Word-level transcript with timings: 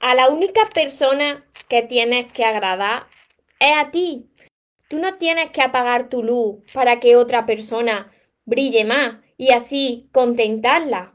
a 0.00 0.14
la 0.14 0.28
única 0.28 0.66
persona 0.72 1.44
que 1.68 1.82
tienes 1.82 2.32
que 2.32 2.44
agradar 2.44 3.06
es 3.60 3.72
a 3.76 3.90
ti. 3.90 4.26
Tú 4.88 4.98
no 4.98 5.14
tienes 5.18 5.50
que 5.50 5.62
apagar 5.62 6.08
tu 6.08 6.22
luz 6.22 6.56
para 6.72 6.98
que 6.98 7.14
otra 7.16 7.46
persona 7.46 8.10
brille 8.44 8.84
más 8.84 9.18
y 9.36 9.50
así 9.52 10.08
contentarla. 10.10 11.12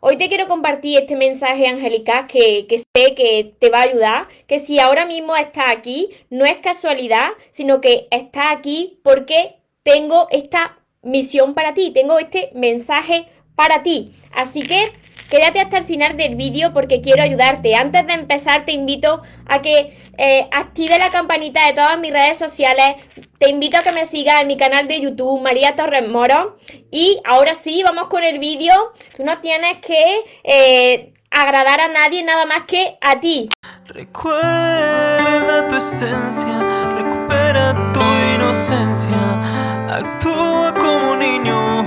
Hoy 0.00 0.16
te 0.16 0.28
quiero 0.28 0.48
compartir 0.48 1.00
este 1.00 1.16
mensaje, 1.16 1.66
Angélica, 1.66 2.26
que, 2.26 2.66
que, 2.66 2.78
sé 2.78 3.14
que 3.14 3.54
te 3.58 3.70
va 3.70 3.78
a 3.78 3.84
ayudar, 3.84 4.28
que 4.46 4.58
si 4.58 4.78
ahora 4.78 5.06
mismo 5.06 5.34
estás 5.34 5.70
aquí, 5.70 6.10
no 6.30 6.44
es 6.44 6.58
casualidad, 6.58 7.30
sino 7.50 7.80
que 7.80 8.06
estás 8.10 8.46
aquí 8.50 9.00
porque 9.02 9.56
tengo 9.82 10.28
esta 10.30 10.78
misión 11.02 11.54
para 11.54 11.74
ti, 11.74 11.90
tengo 11.90 12.18
este 12.18 12.50
mensaje 12.54 13.28
para 13.56 13.82
ti. 13.82 14.12
Así 14.30 14.62
que 14.62 14.92
quédate 15.30 15.60
hasta 15.60 15.78
el 15.78 15.84
final 15.84 16.16
del 16.16 16.36
vídeo 16.36 16.72
porque 16.72 17.00
quiero 17.00 17.22
ayudarte. 17.22 17.74
Antes 17.74 18.06
de 18.06 18.12
empezar 18.12 18.64
te 18.64 18.72
invito 18.72 19.22
a 19.46 19.62
que 19.62 19.98
eh, 20.16 20.48
active 20.52 20.98
la 20.98 21.10
campanita 21.10 21.66
de 21.66 21.72
todas 21.72 21.98
mis 21.98 22.12
redes 22.12 22.38
sociales. 22.38 22.96
Te 23.38 23.50
invito 23.50 23.78
a 23.78 23.82
que 23.82 23.92
me 23.92 24.06
sigas 24.06 24.42
en 24.42 24.48
mi 24.48 24.56
canal 24.56 24.88
de 24.88 25.00
YouTube, 25.00 25.40
María 25.42 25.76
Torres 25.76 26.08
Moro. 26.08 26.56
Y 26.90 27.20
ahora 27.24 27.54
sí, 27.54 27.82
vamos 27.82 28.08
con 28.08 28.22
el 28.22 28.38
vídeo. 28.38 28.92
Tú 29.16 29.24
no 29.24 29.40
tienes 29.40 29.78
que 29.78 30.04
eh, 30.44 31.12
agradar 31.30 31.80
a 31.80 31.88
nadie 31.88 32.22
nada 32.22 32.46
más 32.46 32.62
que 32.62 32.96
a 33.00 33.20
ti. 33.20 33.48
Recuerda 33.86 35.68
tu 35.68 35.76
esencia, 35.76 36.92
recupera 36.96 37.92
tu 37.92 38.00
inocencia, 38.34 39.88
actúa 39.88 40.72
como 40.74 41.16
niño, 41.16 41.80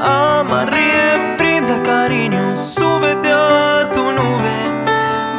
ama, 0.00 0.66
súbete 2.70 3.30
a 3.32 3.90
tu 3.92 4.12
nube, 4.12 4.56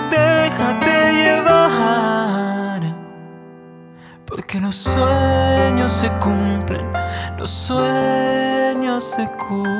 déjate 0.09 1.13
llevar, 1.13 2.81
porque 4.25 4.59
los 4.59 4.75
sueños 4.75 5.91
se 5.93 6.09
cumplen, 6.19 6.85
los 7.39 7.49
sueños 7.49 9.15
se 9.15 9.29
cumplen. 9.47 9.71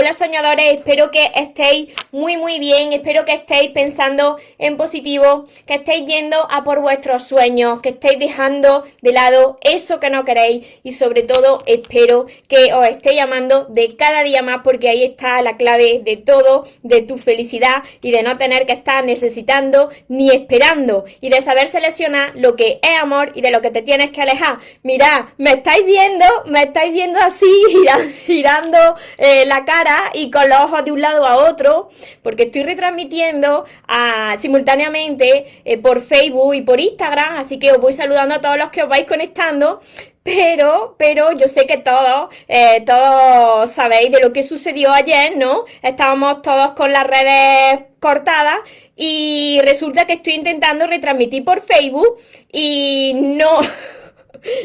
Hola 0.00 0.14
soñadores, 0.14 0.78
espero 0.78 1.10
que 1.10 1.30
estéis 1.34 1.90
muy 2.10 2.38
muy 2.38 2.58
bien, 2.58 2.94
espero 2.94 3.26
que 3.26 3.34
estéis 3.34 3.70
pensando 3.72 4.38
en 4.56 4.78
positivo, 4.78 5.44
que 5.66 5.74
estéis 5.74 6.06
yendo 6.06 6.50
a 6.50 6.64
por 6.64 6.80
vuestros 6.80 7.24
sueños, 7.24 7.82
que 7.82 7.90
estéis 7.90 8.18
dejando 8.18 8.84
de 9.02 9.12
lado 9.12 9.58
eso 9.60 10.00
que 10.00 10.08
no 10.08 10.24
queréis 10.24 10.66
y 10.82 10.92
sobre 10.92 11.22
todo 11.22 11.62
espero 11.66 12.24
que 12.48 12.72
os 12.72 12.86
estéis 12.86 13.20
amando 13.20 13.66
de 13.66 13.94
cada 13.96 14.22
día 14.22 14.40
más 14.40 14.62
porque 14.64 14.88
ahí 14.88 15.04
está 15.04 15.42
la 15.42 15.58
clave 15.58 16.00
de 16.02 16.16
todo, 16.16 16.64
de 16.82 17.02
tu 17.02 17.18
felicidad 17.18 17.82
y 18.00 18.10
de 18.10 18.22
no 18.22 18.38
tener 18.38 18.64
que 18.64 18.72
estar 18.72 19.04
necesitando 19.04 19.90
ni 20.08 20.30
esperando 20.30 21.04
y 21.20 21.28
de 21.28 21.42
saber 21.42 21.68
seleccionar 21.68 22.32
lo 22.36 22.56
que 22.56 22.80
es 22.82 22.98
amor 22.98 23.32
y 23.34 23.42
de 23.42 23.50
lo 23.50 23.60
que 23.60 23.70
te 23.70 23.82
tienes 23.82 24.12
que 24.12 24.22
alejar. 24.22 24.60
Mirad, 24.82 25.26
me 25.36 25.50
estáis 25.50 25.84
viendo, 25.84 26.24
me 26.46 26.62
estáis 26.62 26.90
viendo 26.90 27.18
así, 27.20 27.52
girando 28.24 28.78
eh, 29.18 29.44
la 29.44 29.66
cara 29.66 29.89
y 30.14 30.30
con 30.30 30.48
los 30.48 30.60
ojos 30.60 30.84
de 30.84 30.92
un 30.92 31.00
lado 31.00 31.26
a 31.26 31.36
otro, 31.48 31.88
porque 32.22 32.44
estoy 32.44 32.62
retransmitiendo 32.62 33.64
ah, 33.88 34.36
simultáneamente 34.38 35.62
eh, 35.64 35.78
por 35.78 36.00
Facebook 36.00 36.54
y 36.54 36.62
por 36.62 36.80
Instagram, 36.80 37.38
así 37.38 37.58
que 37.58 37.72
os 37.72 37.78
voy 37.78 37.92
saludando 37.92 38.34
a 38.34 38.38
todos 38.40 38.56
los 38.56 38.70
que 38.70 38.82
os 38.82 38.88
vais 38.88 39.06
conectando. 39.06 39.80
Pero, 40.22 40.96
pero 40.98 41.32
yo 41.32 41.48
sé 41.48 41.66
que 41.66 41.78
todos, 41.78 42.28
eh, 42.46 42.82
todos 42.84 43.70
sabéis 43.70 44.12
de 44.12 44.20
lo 44.20 44.34
que 44.34 44.42
sucedió 44.42 44.92
ayer, 44.92 45.36
¿no? 45.38 45.64
Estábamos 45.82 46.42
todos 46.42 46.72
con 46.72 46.92
las 46.92 47.06
redes 47.06 47.86
cortadas 48.00 48.58
y 48.96 49.60
resulta 49.64 50.06
que 50.06 50.14
estoy 50.14 50.34
intentando 50.34 50.86
retransmitir 50.86 51.42
por 51.42 51.62
Facebook 51.62 52.18
y 52.52 53.14
no, 53.14 53.60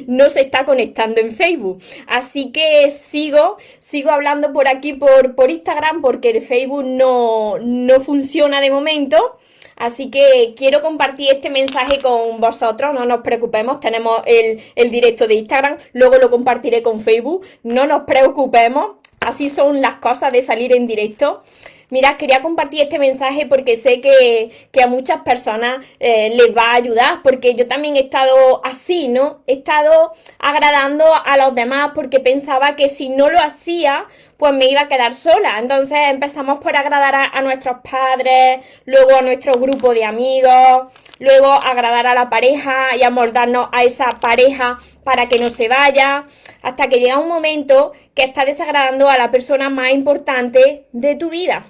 no 0.08 0.30
se 0.30 0.42
está 0.42 0.66
conectando 0.66 1.22
en 1.22 1.34
Facebook. 1.34 1.82
Así 2.08 2.52
que 2.52 2.90
sigo, 2.90 3.58
sigo 3.80 4.12
hablando 4.12 4.54
por 4.54 4.68
aquí 4.68 4.94
por, 4.94 5.36
por 5.36 5.52
Instagram 5.52 6.02
porque 6.02 6.32
el 6.32 6.42
Facebook 6.42 6.86
no, 6.86 7.58
no 7.60 8.02
funciona 8.02 8.62
de 8.62 8.72
momento. 8.72 9.38
Así 9.76 10.10
que 10.10 10.54
quiero 10.56 10.82
compartir 10.82 11.32
este 11.32 11.50
mensaje 11.50 12.00
con 12.00 12.40
vosotros, 12.40 12.94
no 12.94 13.06
nos 13.06 13.22
preocupemos, 13.22 13.82
tenemos 13.82 14.22
el, 14.26 14.62
el 14.76 14.90
directo 14.90 15.28
de 15.28 15.36
Instagram, 15.36 15.78
luego 15.92 16.16
lo 16.16 16.30
compartiré 16.30 16.82
con 16.82 17.02
Facebook, 17.02 17.46
no 17.64 17.86
nos 17.86 18.04
preocupemos, 18.04 18.92
así 19.20 19.50
son 19.50 19.82
las 19.82 19.96
cosas 19.96 20.32
de 20.32 20.42
salir 20.42 20.74
en 20.74 20.88
directo. 20.88 21.44
Mira, 21.90 22.18
quería 22.18 22.42
compartir 22.42 22.82
este 22.82 23.00
mensaje 23.00 23.46
porque 23.46 23.76
sé 23.76 24.02
que, 24.02 24.52
a 24.82 24.88
muchas 24.88 25.22
personas 25.22 25.86
eh, 26.00 26.30
les 26.36 26.56
va 26.56 26.72
a 26.72 26.76
ayudar, 26.76 27.22
porque 27.24 27.56
yo 27.56 27.68
también 27.68 27.96
he 27.96 28.02
estado 28.02 28.62
así, 28.64 29.08
¿no? 29.08 29.42
He 29.48 29.54
estado 29.54 30.12
agradando 30.40 31.06
a 31.14 31.38
los 31.38 31.56
demás 31.56 31.92
porque 31.96 32.20
pensaba 32.20 32.76
que 32.76 32.90
si 32.90 33.10
no 33.10 33.30
lo 33.30 33.40
hacía, 33.40 34.06
pues 34.38 34.54
me 34.54 34.66
iba 34.66 34.82
a 34.82 34.88
quedar 34.88 35.14
sola. 35.14 35.60
Entonces 35.60 35.98
empezamos 36.10 36.60
por 36.60 36.76
agradar 36.76 37.30
a, 37.34 37.42
nuestros 37.42 37.78
padres, 37.90 38.66
luego 38.86 39.16
a 39.18 39.22
nuestro 39.22 39.54
grupo 39.54 39.94
de 39.94 40.04
amigos, 40.04 40.94
luego 41.20 41.52
agradar 41.52 42.08
a 42.08 42.14
la 42.14 42.30
pareja 42.30 42.96
y 42.96 43.04
amoldarnos 43.04 43.70
a 43.72 43.84
esa 43.84 44.20
pareja 44.20 44.78
para 45.04 45.28
que 45.28 45.40
no 45.40 45.50
se 45.50 45.68
vaya, 45.68 46.26
hasta 46.62 46.88
que 46.88 47.00
llega 47.00 47.20
un 47.20 47.28
momento 47.28 47.94
que 48.14 48.24
estás 48.24 48.46
desagradando 48.46 49.10
a 49.10 49.18
la 49.18 49.32
persona 49.32 49.70
más 49.70 49.92
importante 49.92 50.88
de 50.92 51.16
tu 51.16 51.30
vida 51.30 51.66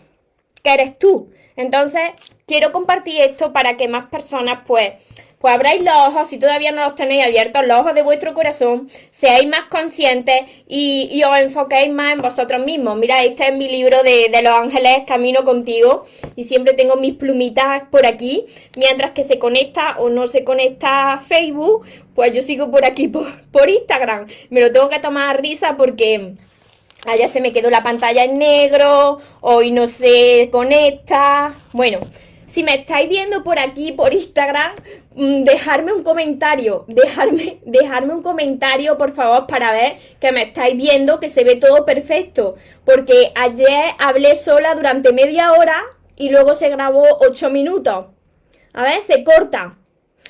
que 0.66 0.74
eres 0.74 1.00
tú. 1.00 1.32
Entonces, 1.56 2.02
quiero 2.48 2.74
compartir 2.74 3.22
esto 3.22 3.54
para 3.54 3.78
que 3.78 3.88
más 3.88 4.06
personas, 4.06 4.62
pues, 4.66 4.94
pues 5.40 5.54
abráis 5.54 5.84
los 5.84 5.94
ojos, 6.08 6.28
si 6.28 6.40
todavía 6.40 6.72
no 6.72 6.84
los 6.84 6.96
tenéis 6.96 7.26
abiertos, 7.26 7.66
los 7.66 7.80
ojos 7.80 7.94
de 7.94 8.02
vuestro 8.02 8.34
corazón, 8.34 8.90
seáis 9.12 9.48
más 9.48 9.66
conscientes 9.70 10.42
y, 10.68 11.22
os 11.24 11.38
enfoquéis 11.38 11.92
más 11.92 12.14
en 12.14 12.22
vosotros 12.22 12.64
mismos. 12.64 12.98
Mira, 12.98 13.24
este 13.24 13.48
es 13.48 13.54
mi 13.54 13.70
libro 13.70 14.02
de, 14.04 14.30
los 14.42 14.54
ángeles, 14.54 15.00
Camino 15.08 15.44
contigo, 15.44 16.06
y 16.36 16.46
siempre 16.46 16.74
tengo 16.74 16.96
mis 16.96 17.16
plumitas 17.16 17.84
por 17.92 18.06
aquí, 18.06 18.46
mientras 18.76 19.12
que 19.12 19.24
se 19.24 19.40
conecta 19.40 19.98
o 20.00 20.10
no 20.10 20.28
se 20.28 20.44
conecta 20.44 21.22
Facebook, 21.28 21.86
pues 22.14 22.32
yo 22.32 22.42
sigo 22.42 22.72
por 22.72 22.86
aquí, 22.86 23.08
por, 23.08 23.42
por 23.52 23.70
Instagram. 23.70 24.28
Me 24.50 24.62
lo 24.62 24.72
tengo 24.72 24.90
que 24.90 25.00
tomar 25.00 25.36
a 25.36 25.38
risa 25.38 25.76
porque 25.78 26.34
allá 27.06 27.28
se 27.28 27.42
me 27.42 27.54
quedó 27.54 27.70
la 27.70 27.84
pantalla 27.84 28.24
en 28.24 28.38
negro, 28.38 29.20
hoy 29.42 29.72
no 29.72 29.88
se 29.88 30.50
conecta. 30.52 31.56
Bueno, 31.72 32.00
si 32.56 32.64
me 32.64 32.74
estáis 32.76 33.10
viendo 33.10 33.44
por 33.44 33.60
aquí, 33.60 33.92
por 33.92 34.14
Instagram, 34.14 34.72
mm, 35.14 35.44
dejarme 35.44 35.92
un 35.92 36.04
comentario, 36.04 36.86
dejarme, 36.88 37.60
dejarme 37.66 38.14
un 38.14 38.24
comentario, 38.24 38.98
por 38.98 39.12
favor, 39.12 39.46
para 39.46 39.74
ver 39.74 39.98
que 40.22 40.32
me 40.32 40.44
estáis 40.44 40.78
viendo, 40.78 41.20
que 41.20 41.28
se 41.28 41.44
ve 41.44 41.58
todo 41.58 41.84
perfecto. 41.84 42.56
Porque 42.86 43.34
ayer 43.36 43.94
hablé 44.00 44.36
sola 44.36 44.74
durante 44.74 45.12
media 45.12 45.52
hora 45.52 45.84
y 46.16 46.30
luego 46.30 46.56
se 46.56 46.70
grabó 46.70 47.04
ocho 47.30 47.50
minutos. 47.50 48.06
A 48.72 48.84
ver, 48.84 49.02
se 49.02 49.26
corta, 49.26 49.78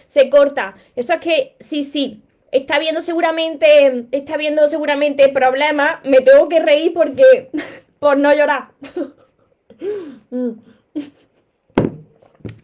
se 0.08 0.28
corta. 0.32 0.74
Eso 0.96 1.14
es 1.14 1.20
que, 1.20 1.56
sí, 1.60 1.84
sí, 1.84 2.24
está 2.52 2.80
viendo 2.80 3.02
seguramente, 3.02 4.08
está 4.12 4.36
viendo 4.36 4.68
seguramente 4.68 5.30
problemas, 5.30 6.04
me 6.04 6.22
tengo 6.22 6.50
que 6.50 6.60
reír 6.60 6.92
porque, 6.92 7.52
por 8.00 8.18
no 8.18 8.34
llorar. 8.34 8.70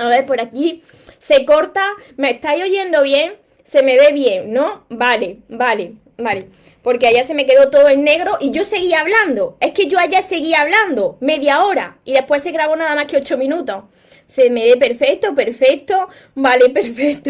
A 0.02 0.08
ver, 0.08 0.26
por 0.26 0.42
aquí 0.42 0.82
se 1.20 1.46
corta, 1.46 1.86
¿me 2.18 2.32
estáis 2.32 2.64
oyendo 2.64 3.04
bien? 3.04 3.34
Se 3.64 3.84
me 3.84 4.00
ve 4.00 4.12
bien, 4.12 4.52
¿no? 4.52 4.84
Vale, 4.90 5.38
vale, 5.48 5.94
vale. 6.18 6.48
Porque 6.82 7.06
allá 7.06 7.22
se 7.24 7.36
me 7.36 7.46
quedó 7.46 7.70
todo 7.70 7.88
en 7.88 8.04
negro 8.04 8.32
y 8.40 8.50
yo 8.50 8.64
seguía 8.64 9.02
hablando. 9.02 9.58
Es 9.60 9.74
que 9.74 9.86
yo 9.86 10.00
allá 10.00 10.24
seguía 10.24 10.62
hablando 10.62 11.18
media 11.20 11.64
hora 11.64 12.00
y 12.04 12.14
después 12.14 12.42
se 12.42 12.52
grabó 12.52 12.76
nada 12.76 12.96
más 12.96 13.06
que 13.06 13.18
ocho 13.18 13.38
minutos. 13.38 13.84
Se 14.26 14.50
me 14.50 14.66
ve 14.66 14.76
perfecto, 14.78 15.36
perfecto. 15.36 16.08
Vale, 16.34 16.70
perfecto. 16.74 17.30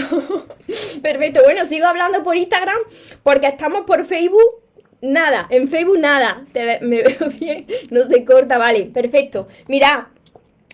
perfecto. 1.02 1.42
Bueno, 1.44 1.66
sigo 1.66 1.88
hablando 1.88 2.24
por 2.24 2.38
Instagram 2.38 2.78
porque 3.22 3.48
estamos 3.48 3.86
por 3.86 4.06
Facebook. 4.06 4.62
Nada, 5.02 5.48
en 5.50 5.68
Facebook 5.68 6.00
nada. 6.00 6.46
me 6.82 7.04
veo 7.04 7.28
bien. 7.38 7.68
No 7.90 8.02
se 8.04 8.24
corta, 8.24 8.58
vale, 8.58 8.86
perfecto. 8.86 9.50
Mira, 9.68 10.10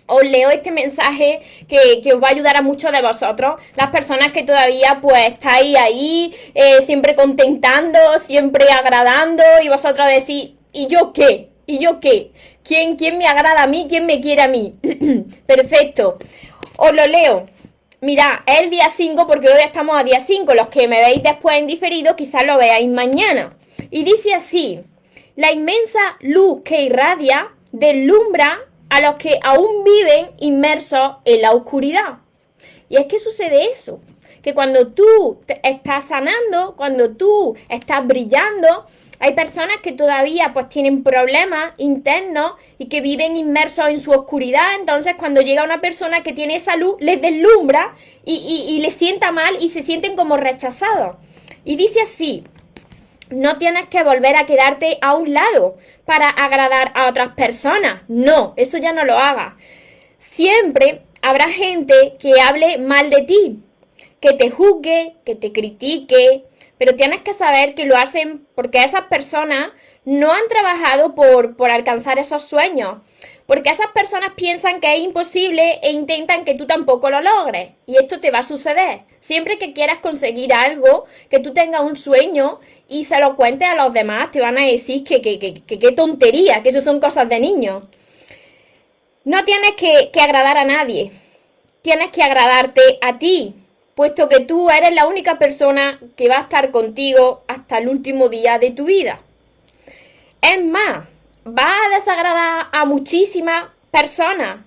os 0.08 0.22
leo 0.24 0.50
este 0.50 0.70
mensaje 0.70 1.40
que, 1.68 2.02
os 2.12 2.22
va 2.22 2.28
a 2.28 2.30
ayudar 2.30 2.56
a 2.56 2.62
muchos 2.62 2.90
de 2.90 3.02
vosotros, 3.02 3.60
las 3.76 3.88
personas 3.88 4.32
que 4.32 4.42
todavía 4.42 4.98
pues 5.00 5.28
estáis 5.28 5.76
ahí, 5.76 6.34
eh, 6.54 6.80
siempre 6.80 7.14
contentando, 7.14 7.98
siempre 8.18 8.64
agradando 8.70 9.42
y 9.62 9.68
vosotros 9.68 10.06
decís, 10.08 10.54
¿y 10.72 10.86
yo 10.88 11.12
qué? 11.12 11.50
¿Y 11.66 11.78
yo 11.78 12.00
qué? 12.00 12.32
¿Quién, 12.64 12.96
quién 12.96 13.18
me 13.18 13.26
agrada 13.26 13.62
a 13.62 13.66
mí? 13.66 13.86
¿Quién 13.88 14.06
me 14.06 14.20
quiere 14.20 14.42
a 14.42 14.48
mí? 14.48 14.74
Perfecto. 15.46 16.18
Os 16.76 16.92
lo 16.92 17.06
leo. 17.06 17.46
Mira, 18.00 18.42
es 18.46 18.60
el 18.60 18.70
día 18.70 18.88
5 18.88 19.26
porque 19.26 19.48
hoy 19.48 19.60
estamos 19.62 19.98
a 19.98 20.04
día 20.04 20.20
5. 20.20 20.54
Los 20.54 20.68
que 20.68 20.88
me 20.88 21.00
veis 21.00 21.22
después 21.22 21.58
en 21.58 21.66
diferido 21.66 22.16
quizás 22.16 22.44
lo 22.44 22.56
veáis 22.56 22.88
mañana. 22.88 23.56
Y 23.90 24.04
dice 24.04 24.34
así, 24.34 24.80
la 25.36 25.52
inmensa 25.52 26.16
luz 26.20 26.62
que 26.64 26.82
irradia 26.82 27.50
deslumbra 27.72 28.67
a 28.90 29.00
los 29.00 29.16
que 29.16 29.38
aún 29.42 29.84
viven 29.84 30.30
inmersos 30.38 31.16
en 31.24 31.42
la 31.42 31.52
oscuridad. 31.52 32.18
Y 32.88 32.96
es 32.96 33.06
que 33.06 33.18
sucede 33.18 33.70
eso, 33.70 34.00
que 34.42 34.54
cuando 34.54 34.88
tú 34.88 35.38
estás 35.62 36.08
sanando, 36.08 36.74
cuando 36.76 37.10
tú 37.10 37.54
estás 37.68 38.06
brillando, 38.06 38.86
hay 39.20 39.34
personas 39.34 39.78
que 39.82 39.92
todavía 39.92 40.52
pues 40.54 40.68
tienen 40.68 41.02
problemas 41.02 41.72
internos 41.78 42.52
y 42.78 42.86
que 42.86 43.00
viven 43.00 43.36
inmersos 43.36 43.88
en 43.88 44.00
su 44.00 44.12
oscuridad. 44.12 44.76
Entonces 44.78 45.16
cuando 45.18 45.40
llega 45.40 45.64
una 45.64 45.80
persona 45.80 46.22
que 46.22 46.32
tiene 46.32 46.58
salud, 46.60 46.96
les 47.00 47.20
deslumbra 47.20 47.96
y, 48.24 48.66
y 48.68 48.78
les 48.78 48.94
sienta 48.94 49.32
mal 49.32 49.56
y 49.60 49.70
se 49.70 49.82
sienten 49.82 50.16
como 50.16 50.36
rechazados. 50.36 51.16
Y 51.64 51.76
dice 51.76 52.00
así, 52.02 52.44
no 53.30 53.58
tienes 53.58 53.88
que 53.88 54.02
volver 54.02 54.36
a 54.36 54.46
quedarte 54.46 54.98
a 55.00 55.14
un 55.14 55.32
lado 55.32 55.76
para 56.04 56.28
agradar 56.28 56.92
a 56.94 57.08
otras 57.08 57.34
personas. 57.34 58.02
No, 58.08 58.54
eso 58.56 58.78
ya 58.78 58.92
no 58.92 59.04
lo 59.04 59.18
hagas. 59.18 59.54
Siempre 60.18 61.02
habrá 61.22 61.48
gente 61.48 62.14
que 62.18 62.40
hable 62.40 62.78
mal 62.78 63.10
de 63.10 63.22
ti, 63.22 63.62
que 64.20 64.32
te 64.32 64.50
juzgue, 64.50 65.16
que 65.24 65.34
te 65.34 65.52
critique, 65.52 66.44
pero 66.78 66.96
tienes 66.96 67.22
que 67.22 67.32
saber 67.32 67.74
que 67.74 67.86
lo 67.86 67.96
hacen 67.96 68.46
porque 68.54 68.82
esas 68.82 69.02
personas 69.02 69.70
no 70.04 70.32
han 70.32 70.48
trabajado 70.48 71.14
por, 71.14 71.56
por 71.56 71.70
alcanzar 71.70 72.18
esos 72.18 72.42
sueños. 72.42 72.98
Porque 73.48 73.70
esas 73.70 73.90
personas 73.92 74.34
piensan 74.36 74.78
que 74.78 74.92
es 74.92 75.00
imposible 75.00 75.80
e 75.82 75.90
intentan 75.90 76.44
que 76.44 76.54
tú 76.54 76.66
tampoco 76.66 77.08
lo 77.08 77.22
logres. 77.22 77.70
Y 77.86 77.96
esto 77.96 78.20
te 78.20 78.30
va 78.30 78.40
a 78.40 78.42
suceder. 78.42 79.04
Siempre 79.20 79.56
que 79.56 79.72
quieras 79.72 80.00
conseguir 80.00 80.52
algo, 80.52 81.06
que 81.30 81.40
tú 81.40 81.54
tengas 81.54 81.80
un 81.80 81.96
sueño 81.96 82.60
y 82.90 83.04
se 83.04 83.18
lo 83.20 83.36
cuentes 83.36 83.66
a 83.66 83.74
los 83.74 83.94
demás, 83.94 84.32
te 84.32 84.42
van 84.42 84.58
a 84.58 84.66
decir 84.66 85.02
que 85.02 85.22
qué 85.22 85.92
tontería, 85.92 86.62
que 86.62 86.68
eso 86.68 86.82
son 86.82 87.00
cosas 87.00 87.26
de 87.30 87.40
niños. 87.40 87.84
No 89.24 89.42
tienes 89.44 89.72
que, 89.78 90.10
que 90.12 90.20
agradar 90.20 90.58
a 90.58 90.66
nadie. 90.66 91.10
Tienes 91.80 92.10
que 92.10 92.22
agradarte 92.22 92.82
a 93.00 93.18
ti, 93.18 93.54
puesto 93.94 94.28
que 94.28 94.40
tú 94.40 94.68
eres 94.68 94.94
la 94.94 95.06
única 95.06 95.38
persona 95.38 95.98
que 96.16 96.28
va 96.28 96.36
a 96.36 96.42
estar 96.42 96.70
contigo 96.70 97.44
hasta 97.48 97.78
el 97.78 97.88
último 97.88 98.28
día 98.28 98.58
de 98.58 98.72
tu 98.72 98.84
vida. 98.84 99.22
Es 100.42 100.62
más, 100.62 101.08
va 101.48 101.86
a 101.86 101.94
desagradar 101.94 102.66
a 102.72 102.84
muchísimas 102.84 103.64
personas, 103.90 104.60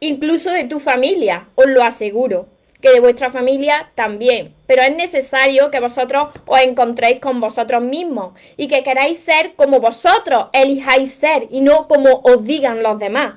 incluso 0.00 0.50
de 0.50 0.64
tu 0.64 0.80
familia, 0.80 1.48
os 1.54 1.66
lo 1.66 1.82
aseguro, 1.82 2.46
que 2.80 2.90
de 2.90 3.00
vuestra 3.00 3.30
familia 3.30 3.90
también. 3.94 4.54
Pero 4.66 4.82
es 4.82 4.96
necesario 4.96 5.70
que 5.70 5.80
vosotros 5.80 6.28
os 6.46 6.60
encontréis 6.60 7.20
con 7.20 7.40
vosotros 7.40 7.82
mismos 7.82 8.34
y 8.56 8.68
que 8.68 8.82
queráis 8.82 9.18
ser 9.18 9.54
como 9.54 9.80
vosotros 9.80 10.46
elijáis 10.52 11.12
ser 11.12 11.48
y 11.50 11.60
no 11.60 11.88
como 11.88 12.20
os 12.22 12.44
digan 12.44 12.82
los 12.82 12.98
demás. 12.98 13.34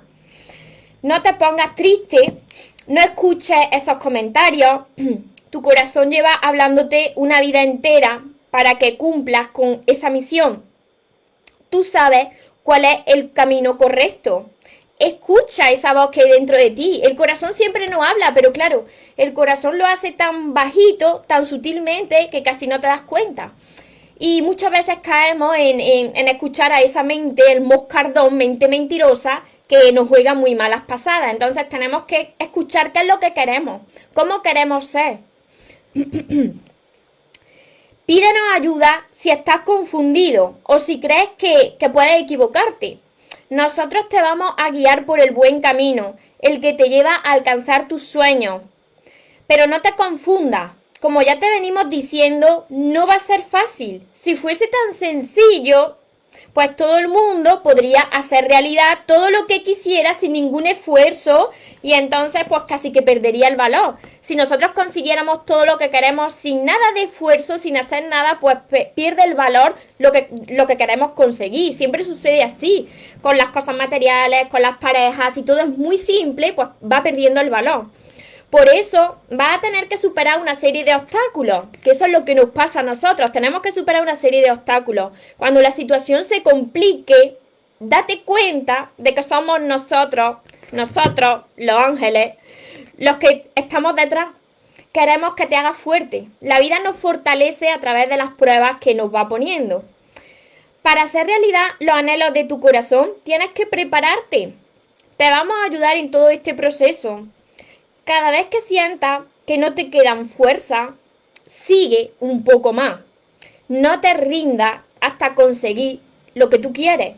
No 1.01 1.21
te 1.23 1.33
pongas 1.33 1.75
triste, 1.75 2.37
no 2.87 3.01
escuches 3.01 3.57
esos 3.71 3.95
comentarios. 3.95 4.81
Tu 5.49 5.61
corazón 5.61 6.11
lleva 6.11 6.33
hablándote 6.33 7.11
una 7.17 7.41
vida 7.41 7.61
entera 7.61 8.23
para 8.51 8.75
que 8.75 8.95
cumplas 8.95 9.49
con 9.49 9.83
esa 9.85 10.09
misión. 10.09 10.63
Tú 11.69 11.83
sabes 11.83 12.27
cuál 12.63 12.85
es 12.85 12.97
el 13.05 13.31
camino 13.33 13.77
correcto. 13.77 14.49
Escucha 14.99 15.71
esa 15.71 15.93
voz 15.93 16.11
que 16.11 16.21
hay 16.21 16.29
dentro 16.29 16.57
de 16.57 16.69
ti. 16.69 17.01
El 17.03 17.15
corazón 17.15 17.53
siempre 17.53 17.87
no 17.87 18.03
habla, 18.03 18.33
pero 18.35 18.51
claro, 18.51 18.85
el 19.17 19.33
corazón 19.33 19.77
lo 19.79 19.85
hace 19.85 20.11
tan 20.11 20.53
bajito, 20.53 21.23
tan 21.27 21.45
sutilmente, 21.45 22.29
que 22.29 22.43
casi 22.43 22.67
no 22.67 22.79
te 22.79 22.87
das 22.87 23.01
cuenta. 23.01 23.53
Y 24.19 24.43
muchas 24.43 24.69
veces 24.69 24.97
caemos 25.01 25.55
en, 25.57 26.15
escuchar 26.27 26.71
a 26.71 26.81
esa 26.81 27.01
mente, 27.01 27.51
el 27.51 27.61
moscardón, 27.61 28.37
mente 28.37 28.67
mentirosa, 28.67 29.43
que 29.67 29.91
nos 29.91 30.07
juega 30.07 30.35
muy 30.35 30.53
malas 30.53 30.81
pasadas. 30.81 31.33
Entonces 31.33 31.67
tenemos 31.67 32.03
que 32.03 32.35
escuchar 32.37 32.91
qué 32.93 32.99
es 32.99 33.07
lo 33.07 33.19
que 33.19 33.33
queremos, 33.33 33.81
cómo 34.13 34.43
queremos 34.43 34.85
ser. 34.85 35.17
Pídenos 38.11 38.43
ayuda 38.53 39.07
si 39.11 39.29
estás 39.29 39.61
confundido 39.61 40.59
o 40.63 40.79
si 40.79 40.99
crees 40.99 41.29
que, 41.37 41.77
que 41.79 41.89
puedes 41.89 42.21
equivocarte. 42.21 42.99
Nosotros 43.49 44.09
te 44.09 44.21
vamos 44.21 44.51
a 44.57 44.69
guiar 44.69 45.05
por 45.05 45.21
el 45.21 45.31
buen 45.31 45.61
camino, 45.61 46.17
el 46.39 46.59
que 46.59 46.73
te 46.73 46.89
lleva 46.89 47.15
a 47.15 47.31
alcanzar 47.31 47.87
tus 47.87 48.03
sueños. 48.03 48.63
Pero 49.47 49.65
no 49.65 49.81
te 49.81 49.95
confundas. 49.95 50.73
Como 50.99 51.21
ya 51.21 51.39
te 51.39 51.49
venimos 51.51 51.89
diciendo, 51.89 52.65
no 52.67 53.07
va 53.07 53.13
a 53.13 53.19
ser 53.19 53.43
fácil. 53.43 54.05
Si 54.13 54.35
fuese 54.35 54.67
tan 54.67 54.93
sencillo, 54.93 55.95
pues 56.53 56.75
todo 56.75 56.97
el 56.97 57.07
mundo 57.07 57.63
podría 57.63 58.01
hacer 58.01 58.47
realidad 58.47 58.99
todo 59.05 59.29
lo 59.29 59.47
que 59.47 59.63
quisiera 59.63 60.13
sin 60.13 60.33
ningún 60.33 60.67
esfuerzo 60.67 61.51
y 61.81 61.93
entonces 61.93 62.43
pues 62.47 62.63
casi 62.67 62.91
que 62.91 63.01
perdería 63.01 63.47
el 63.47 63.55
valor. 63.55 63.97
Si 64.21 64.35
nosotros 64.35 64.71
consiguiéramos 64.73 65.45
todo 65.45 65.65
lo 65.65 65.77
que 65.77 65.89
queremos 65.89 66.33
sin 66.33 66.65
nada 66.65 66.91
de 66.95 67.03
esfuerzo, 67.03 67.57
sin 67.57 67.77
hacer 67.77 68.07
nada, 68.07 68.39
pues 68.39 68.57
pierde 68.95 69.23
el 69.23 69.33
valor 69.33 69.75
lo 69.97 70.11
que, 70.11 70.29
lo 70.49 70.67
que 70.67 70.77
queremos 70.77 71.11
conseguir. 71.11 71.73
Siempre 71.73 72.03
sucede 72.03 72.43
así, 72.43 72.89
con 73.21 73.37
las 73.37 73.49
cosas 73.49 73.75
materiales, 73.75 74.47
con 74.49 74.61
las 74.61 74.77
parejas, 74.77 75.35
si 75.35 75.43
todo 75.43 75.59
es 75.59 75.69
muy 75.69 75.97
simple, 75.97 76.53
pues 76.53 76.67
va 76.83 77.03
perdiendo 77.03 77.41
el 77.41 77.49
valor. 77.49 77.87
Por 78.51 78.67
eso 78.67 79.17
va 79.31 79.53
a 79.53 79.61
tener 79.61 79.87
que 79.87 79.97
superar 79.97 80.39
una 80.41 80.55
serie 80.55 80.83
de 80.83 80.93
obstáculos, 80.93 81.67
que 81.81 81.91
eso 81.91 82.05
es 82.05 82.11
lo 82.11 82.25
que 82.25 82.35
nos 82.35 82.49
pasa 82.49 82.81
a 82.81 82.83
nosotros. 82.83 83.31
Tenemos 83.31 83.61
que 83.61 83.71
superar 83.71 84.01
una 84.01 84.15
serie 84.15 84.41
de 84.41 84.51
obstáculos. 84.51 85.13
Cuando 85.37 85.61
la 85.61 85.71
situación 85.71 86.25
se 86.25 86.43
complique, 86.43 87.37
date 87.79 88.23
cuenta 88.23 88.91
de 88.97 89.15
que 89.15 89.23
somos 89.23 89.61
nosotros, 89.61 90.39
nosotros, 90.73 91.43
los 91.55 91.81
ángeles, 91.81 92.33
los 92.97 93.15
que 93.17 93.49
estamos 93.55 93.95
detrás. 93.95 94.27
Queremos 94.91 95.35
que 95.35 95.47
te 95.47 95.55
hagas 95.55 95.77
fuerte. 95.77 96.27
La 96.41 96.59
vida 96.59 96.79
nos 96.79 96.97
fortalece 96.97 97.69
a 97.69 97.79
través 97.79 98.09
de 98.09 98.17
las 98.17 98.33
pruebas 98.33 98.81
que 98.81 98.93
nos 98.93 99.15
va 99.15 99.29
poniendo. 99.29 99.85
Para 100.81 101.03
hacer 101.03 101.25
realidad 101.25 101.67
los 101.79 101.95
anhelos 101.95 102.33
de 102.33 102.43
tu 102.43 102.59
corazón, 102.59 103.11
tienes 103.23 103.51
que 103.51 103.65
prepararte. 103.65 104.55
Te 105.15 105.29
vamos 105.29 105.55
a 105.61 105.67
ayudar 105.67 105.95
en 105.95 106.11
todo 106.11 106.29
este 106.29 106.53
proceso. 106.53 107.25
Cada 108.03 108.31
vez 108.31 108.47
que 108.47 108.61
sientas 108.61 109.21
que 109.45 109.57
no 109.57 109.75
te 109.75 109.91
quedan 109.91 110.25
fuerza, 110.25 110.95
sigue 111.47 112.13
un 112.19 112.43
poco 112.43 112.73
más. 112.73 112.99
No 113.67 114.01
te 114.01 114.13
rindas 114.15 114.81
hasta 114.99 115.35
conseguir 115.35 115.99
lo 116.33 116.49
que 116.49 116.57
tú 116.57 116.73
quieres. 116.73 117.15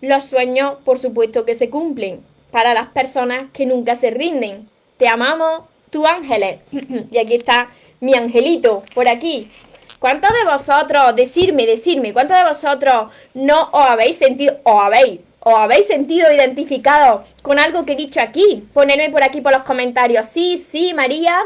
Los 0.00 0.24
sueños, 0.24 0.78
por 0.84 0.98
supuesto, 0.98 1.44
que 1.44 1.54
se 1.54 1.70
cumplen 1.70 2.24
para 2.50 2.74
las 2.74 2.88
personas 2.88 3.50
que 3.52 3.66
nunca 3.66 3.94
se 3.96 4.10
rinden. 4.10 4.68
Te 4.96 5.08
amamos, 5.08 5.62
tu 5.90 6.06
ángeles. 6.06 6.60
y 7.10 7.18
aquí 7.18 7.34
está 7.34 7.70
mi 8.00 8.14
angelito, 8.14 8.82
por 8.94 9.08
aquí. 9.08 9.50
¿Cuántos 9.98 10.30
de 10.32 10.50
vosotros, 10.50 11.16
decirme, 11.16 11.66
decirme, 11.66 12.12
cuántos 12.12 12.36
de 12.36 12.44
vosotros 12.44 13.12
no 13.34 13.70
os 13.72 13.86
habéis 13.86 14.16
sentido, 14.16 14.58
o 14.62 14.80
habéis 14.80 15.20
¿Os 15.50 15.58
habéis 15.58 15.86
sentido 15.86 16.30
identificado 16.30 17.24
con 17.40 17.58
algo 17.58 17.86
que 17.86 17.94
he 17.94 17.96
dicho 17.96 18.20
aquí? 18.20 18.68
Ponedme 18.74 19.08
por 19.08 19.22
aquí 19.22 19.40
por 19.40 19.50
los 19.50 19.62
comentarios. 19.62 20.26
Sí, 20.26 20.58
sí, 20.58 20.92
María, 20.92 21.38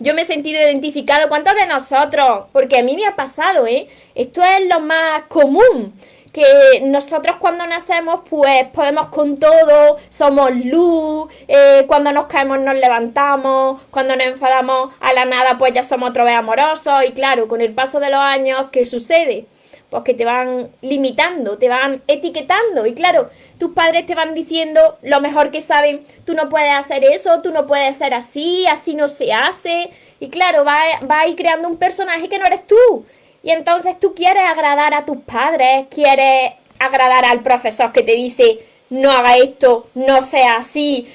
yo 0.00 0.14
me 0.14 0.22
he 0.22 0.24
sentido 0.24 0.58
identificado. 0.58 1.28
¿Cuántos 1.28 1.54
de 1.56 1.66
nosotros? 1.66 2.46
Porque 2.50 2.78
a 2.78 2.82
mí 2.82 2.96
me 2.96 3.04
ha 3.04 3.14
pasado, 3.14 3.66
¿eh? 3.66 3.88
Esto 4.14 4.42
es 4.42 4.66
lo 4.68 4.80
más 4.80 5.24
común. 5.28 5.92
Que 6.32 6.80
nosotros 6.82 7.36
cuando 7.38 7.66
nacemos 7.66 8.20
pues 8.30 8.68
podemos 8.72 9.08
con 9.08 9.38
todo, 9.38 9.98
somos 10.08 10.50
luz, 10.64 11.30
eh, 11.46 11.84
cuando 11.86 12.10
nos 12.10 12.24
caemos 12.28 12.58
nos 12.58 12.76
levantamos, 12.76 13.82
cuando 13.90 14.16
nos 14.16 14.28
enfadamos 14.28 14.94
a 14.98 15.12
la 15.12 15.26
nada 15.26 15.58
pues 15.58 15.74
ya 15.74 15.82
somos 15.82 16.08
otra 16.08 16.24
vez 16.24 16.38
amorosos 16.38 17.04
y 17.06 17.12
claro, 17.12 17.48
con 17.48 17.60
el 17.60 17.74
paso 17.74 18.00
de 18.00 18.08
los 18.08 18.20
años, 18.20 18.68
¿qué 18.72 18.86
sucede? 18.86 19.44
Pues 19.92 20.04
que 20.04 20.14
te 20.14 20.24
van 20.24 20.70
limitando, 20.80 21.58
te 21.58 21.68
van 21.68 22.02
etiquetando. 22.06 22.86
Y 22.86 22.94
claro, 22.94 23.28
tus 23.58 23.72
padres 23.72 24.06
te 24.06 24.14
van 24.14 24.32
diciendo 24.32 24.96
lo 25.02 25.20
mejor 25.20 25.50
que 25.50 25.60
saben, 25.60 26.02
tú 26.24 26.32
no 26.32 26.48
puedes 26.48 26.72
hacer 26.72 27.04
eso, 27.04 27.42
tú 27.42 27.52
no 27.52 27.66
puedes 27.66 27.98
ser 27.98 28.14
así, 28.14 28.66
así 28.66 28.94
no 28.94 29.08
se 29.08 29.34
hace. 29.34 29.90
Y 30.18 30.30
claro, 30.30 30.64
va, 30.64 30.80
va 31.08 31.20
a 31.20 31.28
ir 31.28 31.36
creando 31.36 31.68
un 31.68 31.76
personaje 31.76 32.30
que 32.30 32.38
no 32.38 32.46
eres 32.46 32.66
tú. 32.66 33.04
Y 33.42 33.50
entonces 33.50 34.00
tú 34.00 34.14
quieres 34.14 34.44
agradar 34.44 34.94
a 34.94 35.04
tus 35.04 35.18
padres, 35.18 35.88
quieres 35.90 36.54
agradar 36.78 37.26
al 37.26 37.42
profesor 37.42 37.92
que 37.92 38.02
te 38.02 38.12
dice, 38.12 38.60
no 38.88 39.10
haga 39.10 39.36
esto, 39.36 39.88
no 39.94 40.22
sea 40.22 40.56
así, 40.56 41.06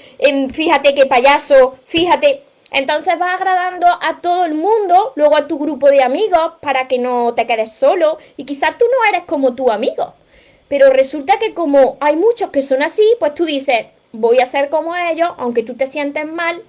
fíjate 0.52 0.94
qué 0.94 1.08
payaso, 1.08 1.80
fíjate. 1.86 2.44
Entonces 2.72 3.18
vas 3.18 3.36
agradando 3.36 3.88
a 3.88 4.20
todo 4.22 4.46
el 4.46 4.54
mundo, 4.54 5.14
luego 5.16 5.38
a 5.38 5.48
tu 5.48 5.58
grupo 5.58 5.90
de 5.90 6.04
amigos, 6.04 6.54
para 6.62 6.88
que 6.88 7.00
no 7.00 7.34
te 7.34 7.48
quedes 7.48 7.74
solo. 7.74 8.18
Y 8.36 8.44
quizás 8.44 8.78
tú 8.78 8.86
no 8.86 9.10
eres 9.10 9.26
como 9.26 9.56
tu 9.56 9.72
amigo. 9.72 10.14
Pero 10.68 10.90
resulta 10.90 11.40
que 11.40 11.54
como 11.54 11.98
hay 12.02 12.18
muchos 12.18 12.50
que 12.50 12.62
son 12.62 12.84
así, 12.84 13.04
pues 13.20 13.36
tú 13.36 13.46
dices, 13.46 13.88
voy 14.12 14.40
a 14.40 14.46
ser 14.46 14.70
como 14.70 14.96
ellos, 14.96 15.30
aunque 15.38 15.64
tú 15.64 15.76
te 15.76 15.88
sientes 15.88 16.26
mal, 16.26 16.62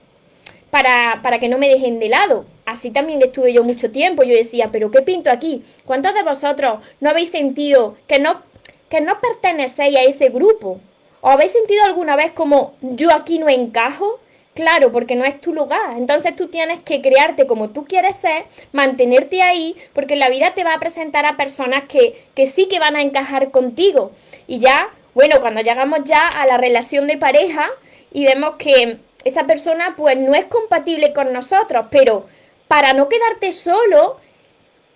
para, 0.71 1.21
para 1.23 1.39
que 1.39 1.49
no 1.49 1.59
me 1.59 1.69
dejen 1.69 1.99
de 1.99 2.09
lado. 2.09 2.45
Así 2.65 2.91
también 2.91 3.21
estuve 3.23 3.53
yo 3.53 3.65
mucho 3.65 3.91
tiempo. 3.91 4.23
Yo 4.23 4.35
decía, 4.35 4.69
pero 4.71 4.91
¿qué 4.91 5.03
pinto 5.03 5.31
aquí? 5.31 5.65
¿Cuántos 5.85 6.15
de 6.15 6.23
vosotros 6.23 6.81
no 7.01 7.11
habéis 7.11 7.31
sentido 7.31 7.97
que 8.07 8.19
no, 8.19 8.43
que 8.89 9.01
no 9.01 9.21
pertenecéis 9.21 9.97
a 9.97 10.03
ese 10.03 10.29
grupo? 10.29 10.81
¿Os 11.21 11.33
habéis 11.33 11.53
sentido 11.53 11.85
alguna 11.85 12.15
vez 12.15 12.33
como 12.33 12.75
yo 12.83 13.13
aquí 13.13 13.39
no 13.39 13.49
encajo? 13.49 14.21
Claro, 14.59 14.91
porque 14.91 15.15
no 15.15 15.25
es 15.25 15.41
tu 15.41 15.55
lugar. 15.55 15.97
Entonces 15.97 16.35
tú 16.35 16.49
tienes 16.49 16.81
que 16.83 17.01
crearte 17.01 17.47
como 17.47 17.71
tú 17.71 17.85
quieres 17.85 18.17
ser, 18.17 18.47
mantenerte 18.73 19.41
ahí, 19.41 19.77
porque 19.93 20.17
la 20.17 20.29
vida 20.29 20.53
te 20.53 20.65
va 20.65 20.75
a 20.75 20.81
presentar 20.81 21.27
a 21.27 21.37
personas 21.37 21.85
que, 21.85 22.25
que 22.35 22.47
sí 22.47 22.67
que 22.67 22.81
van 22.81 22.97
a 22.97 23.03
encajar 23.03 23.53
contigo. 23.53 24.11
Y 24.49 24.59
ya, 24.59 24.89
bueno, 25.15 25.41
cuando 25.41 25.61
llegamos 25.61 26.01
ya 26.03 26.27
a 26.27 26.45
la 26.45 26.57
relación 26.57 27.07
de 27.07 27.17
pareja 27.17 27.71
y 28.13 28.25
vemos 28.25 28.57
que 28.57 28.99
esa 29.23 29.47
persona 29.47 29.95
pues 29.97 30.19
no 30.19 30.35
es 30.35 30.47
compatible 30.47 31.13
con 31.13 31.33
nosotros, 31.33 31.87
pero 31.93 32.27
para 32.67 32.95
no 32.95 33.09
quedarte 33.09 33.53
solo, 33.53 34.17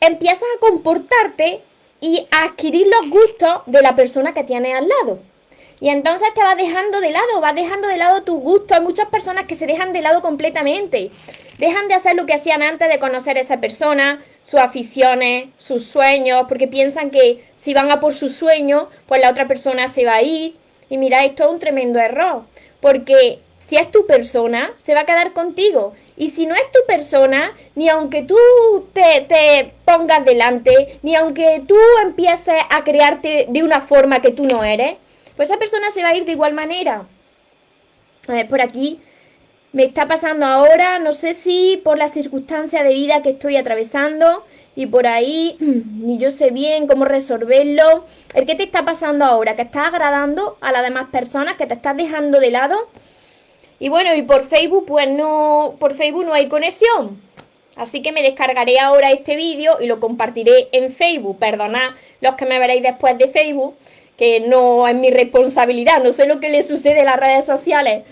empiezas 0.00 0.48
a 0.56 0.58
comportarte 0.58 1.60
y 2.00 2.26
a 2.32 2.46
adquirir 2.46 2.88
los 2.88 3.08
gustos 3.10 3.60
de 3.66 3.80
la 3.80 3.94
persona 3.94 4.34
que 4.34 4.42
tienes 4.42 4.74
al 4.74 4.88
lado. 4.88 5.20
Y 5.82 5.88
entonces 5.88 6.32
te 6.32 6.40
vas 6.40 6.56
dejando 6.56 7.00
de 7.00 7.10
lado, 7.10 7.40
vas 7.40 7.56
dejando 7.56 7.88
de 7.88 7.96
lado 7.96 8.22
tus 8.22 8.38
gustos. 8.38 8.78
Hay 8.78 8.84
muchas 8.84 9.08
personas 9.08 9.46
que 9.46 9.56
se 9.56 9.66
dejan 9.66 9.92
de 9.92 10.00
lado 10.00 10.22
completamente. 10.22 11.10
Dejan 11.58 11.88
de 11.88 11.94
hacer 11.94 12.14
lo 12.14 12.24
que 12.24 12.34
hacían 12.34 12.62
antes 12.62 12.88
de 12.88 13.00
conocer 13.00 13.36
a 13.36 13.40
esa 13.40 13.60
persona, 13.60 14.22
sus 14.44 14.60
aficiones, 14.60 15.48
sus 15.58 15.84
sueños, 15.84 16.44
porque 16.48 16.68
piensan 16.68 17.10
que 17.10 17.44
si 17.56 17.74
van 17.74 17.90
a 17.90 17.98
por 17.98 18.14
sus 18.14 18.32
sueños, 18.32 18.84
pues 19.06 19.20
la 19.20 19.28
otra 19.28 19.48
persona 19.48 19.88
se 19.88 20.04
va 20.04 20.14
a 20.14 20.22
ir. 20.22 20.54
Y 20.88 20.98
mira, 20.98 21.24
esto 21.24 21.42
es 21.42 21.48
un 21.50 21.58
tremendo 21.58 21.98
error, 21.98 22.44
porque 22.80 23.40
si 23.58 23.74
es 23.74 23.90
tu 23.90 24.06
persona, 24.06 24.72
se 24.78 24.94
va 24.94 25.00
a 25.00 25.04
quedar 25.04 25.32
contigo. 25.32 25.94
Y 26.16 26.30
si 26.30 26.46
no 26.46 26.54
es 26.54 26.70
tu 26.70 26.78
persona, 26.86 27.56
ni 27.74 27.88
aunque 27.88 28.22
tú 28.22 28.36
te, 28.92 29.22
te, 29.22 29.72
pongas 29.84 30.24
delante, 30.24 31.00
ni 31.02 31.16
aunque 31.16 31.64
tú 31.66 31.74
empieces 32.04 32.62
a 32.70 32.84
crearte 32.84 33.46
de 33.48 33.64
una 33.64 33.80
forma 33.80 34.22
que 34.22 34.30
tú 34.30 34.44
no 34.44 34.62
eres, 34.62 34.94
pues 35.36 35.48
esa 35.48 35.58
persona 35.58 35.90
se 35.90 36.02
va 36.02 36.10
a 36.10 36.16
ir 36.16 36.24
de 36.24 36.32
igual 36.32 36.52
manera. 36.52 37.06
A 38.28 38.32
ver, 38.32 38.48
por 38.48 38.60
aquí 38.60 39.00
me 39.72 39.84
está 39.84 40.06
pasando 40.06 40.44
ahora, 40.44 40.98
no 40.98 41.12
sé 41.12 41.32
si 41.32 41.80
por 41.82 41.96
la 41.96 42.08
circunstancia 42.08 42.82
de 42.82 42.94
vida 42.94 43.22
que 43.22 43.30
estoy 43.30 43.56
atravesando 43.56 44.44
y 44.76 44.86
por 44.86 45.06
ahí 45.06 45.56
ni 45.60 46.18
yo 46.18 46.30
sé 46.30 46.50
bien 46.50 46.86
cómo 46.86 47.04
resolverlo. 47.04 48.04
¿El 48.34 48.46
qué 48.46 48.54
te 48.54 48.64
está 48.64 48.84
pasando 48.84 49.24
ahora? 49.24 49.56
¿Que 49.56 49.62
estás 49.62 49.88
agradando 49.88 50.58
a 50.60 50.72
las 50.72 50.82
demás 50.82 51.08
personas? 51.10 51.54
¿Que 51.54 51.66
te 51.66 51.74
estás 51.74 51.96
dejando 51.96 52.38
de 52.38 52.50
lado? 52.50 52.88
Y 53.78 53.88
bueno, 53.88 54.14
y 54.14 54.22
por 54.22 54.44
Facebook, 54.46 54.84
pues 54.86 55.08
no, 55.08 55.74
por 55.78 55.94
Facebook 55.94 56.26
no 56.26 56.34
hay 56.34 56.48
conexión. 56.48 57.20
Así 57.74 58.02
que 58.02 58.12
me 58.12 58.22
descargaré 58.22 58.78
ahora 58.78 59.10
este 59.10 59.34
vídeo 59.36 59.78
y 59.80 59.86
lo 59.86 59.98
compartiré 59.98 60.68
en 60.72 60.92
Facebook. 60.92 61.38
Perdonad 61.38 61.92
los 62.20 62.34
que 62.34 62.44
me 62.44 62.58
veréis 62.58 62.82
después 62.82 63.16
de 63.18 63.28
Facebook 63.28 63.74
que 64.16 64.40
no 64.40 64.86
es 64.86 64.94
mi 64.94 65.10
responsabilidad, 65.10 66.02
no 66.02 66.12
sé 66.12 66.26
lo 66.26 66.40
que 66.40 66.50
le 66.50 66.62
sucede 66.62 67.00
a 67.00 67.04
las 67.04 67.16
redes 67.16 67.44
sociales. 67.44 68.04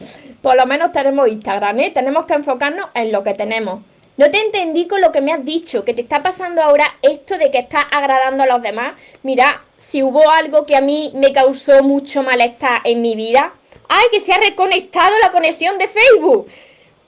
Por 0.43 0.57
lo 0.57 0.67
menos 0.67 0.93
tenemos 0.93 1.29
Instagram, 1.29 1.79
¿eh? 1.81 1.91
Tenemos 1.91 2.27
que 2.27 2.35
enfocarnos 2.35 2.87
en 2.95 3.13
lo 3.13 3.23
que 3.23 3.35
tenemos. 3.35 3.81
No 4.17 4.31
te 4.31 4.39
entendí 4.39 4.87
con 4.87 5.01
lo 5.01 5.13
que 5.13 5.21
me 5.21 5.33
has 5.33 5.45
dicho, 5.45 5.85
que 5.85 5.95
te 5.95 6.03
está 6.03 6.23
pasando 6.23 6.63
ahora 6.63 6.95
esto 7.01 7.39
de 7.39 7.51
que 7.51 7.59
estás 7.59 7.85
agradando 7.91 8.43
a 8.43 8.47
los 8.47 8.61
demás. 8.61 8.93
Mira, 9.23 9.65
si 9.79 10.03
hubo 10.03 10.29
algo 10.31 10.67
que 10.67 10.77
a 10.77 10.83
mí 10.83 11.11
me 11.15 11.33
causó 11.33 11.83
mucho 11.83 12.23
malestar 12.23 12.83
en 12.85 13.01
mi 13.01 13.15
vida, 13.17 13.55
¡ay, 13.89 14.07
que 14.11 14.21
se 14.21 14.33
ha 14.33 14.39
reconectado 14.39 15.19
la 15.23 15.31
conexión 15.31 15.79
de 15.79 15.89
Facebook! 15.89 16.51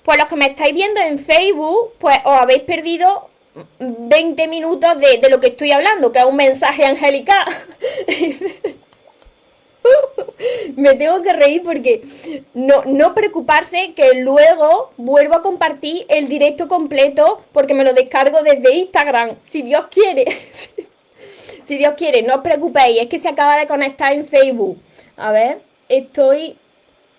Pues 0.02 0.18
los 0.18 0.26
que 0.26 0.36
me 0.36 0.46
estáis 0.46 0.74
viendo 0.74 1.00
en 1.00 1.18
Facebook, 1.18 1.92
pues 1.98 2.16
os 2.24 2.32
habéis 2.32 2.62
perdido 2.62 3.28
20 3.78 4.48
minutos 4.48 4.98
de, 4.98 5.18
de 5.18 5.30
lo 5.30 5.40
que 5.40 5.48
estoy 5.48 5.72
hablando, 5.72 6.12
que 6.12 6.18
es 6.18 6.24
un 6.24 6.36
mensaje 6.36 6.84
angelical. 6.84 7.46
me 10.76 10.94
tengo 10.94 11.22
que 11.22 11.32
reír 11.32 11.62
porque 11.62 12.02
no, 12.54 12.84
no 12.84 13.14
preocuparse 13.14 13.92
que 13.94 14.14
luego 14.14 14.92
vuelvo 14.96 15.34
a 15.34 15.42
compartir 15.42 16.04
el 16.08 16.28
directo 16.28 16.68
completo 16.68 17.42
porque 17.52 17.74
me 17.74 17.84
lo 17.84 17.92
descargo 17.92 18.42
desde 18.42 18.74
Instagram, 18.74 19.36
si 19.42 19.62
Dios 19.62 19.86
quiere. 19.90 20.24
si 21.64 21.78
Dios 21.78 21.94
quiere, 21.96 22.22
no 22.22 22.36
os 22.36 22.40
preocupéis, 22.42 23.00
es 23.00 23.08
que 23.08 23.18
se 23.18 23.28
acaba 23.28 23.56
de 23.56 23.66
conectar 23.66 24.12
en 24.12 24.26
Facebook. 24.26 24.78
A 25.16 25.32
ver, 25.32 25.60
estoy, 25.88 26.56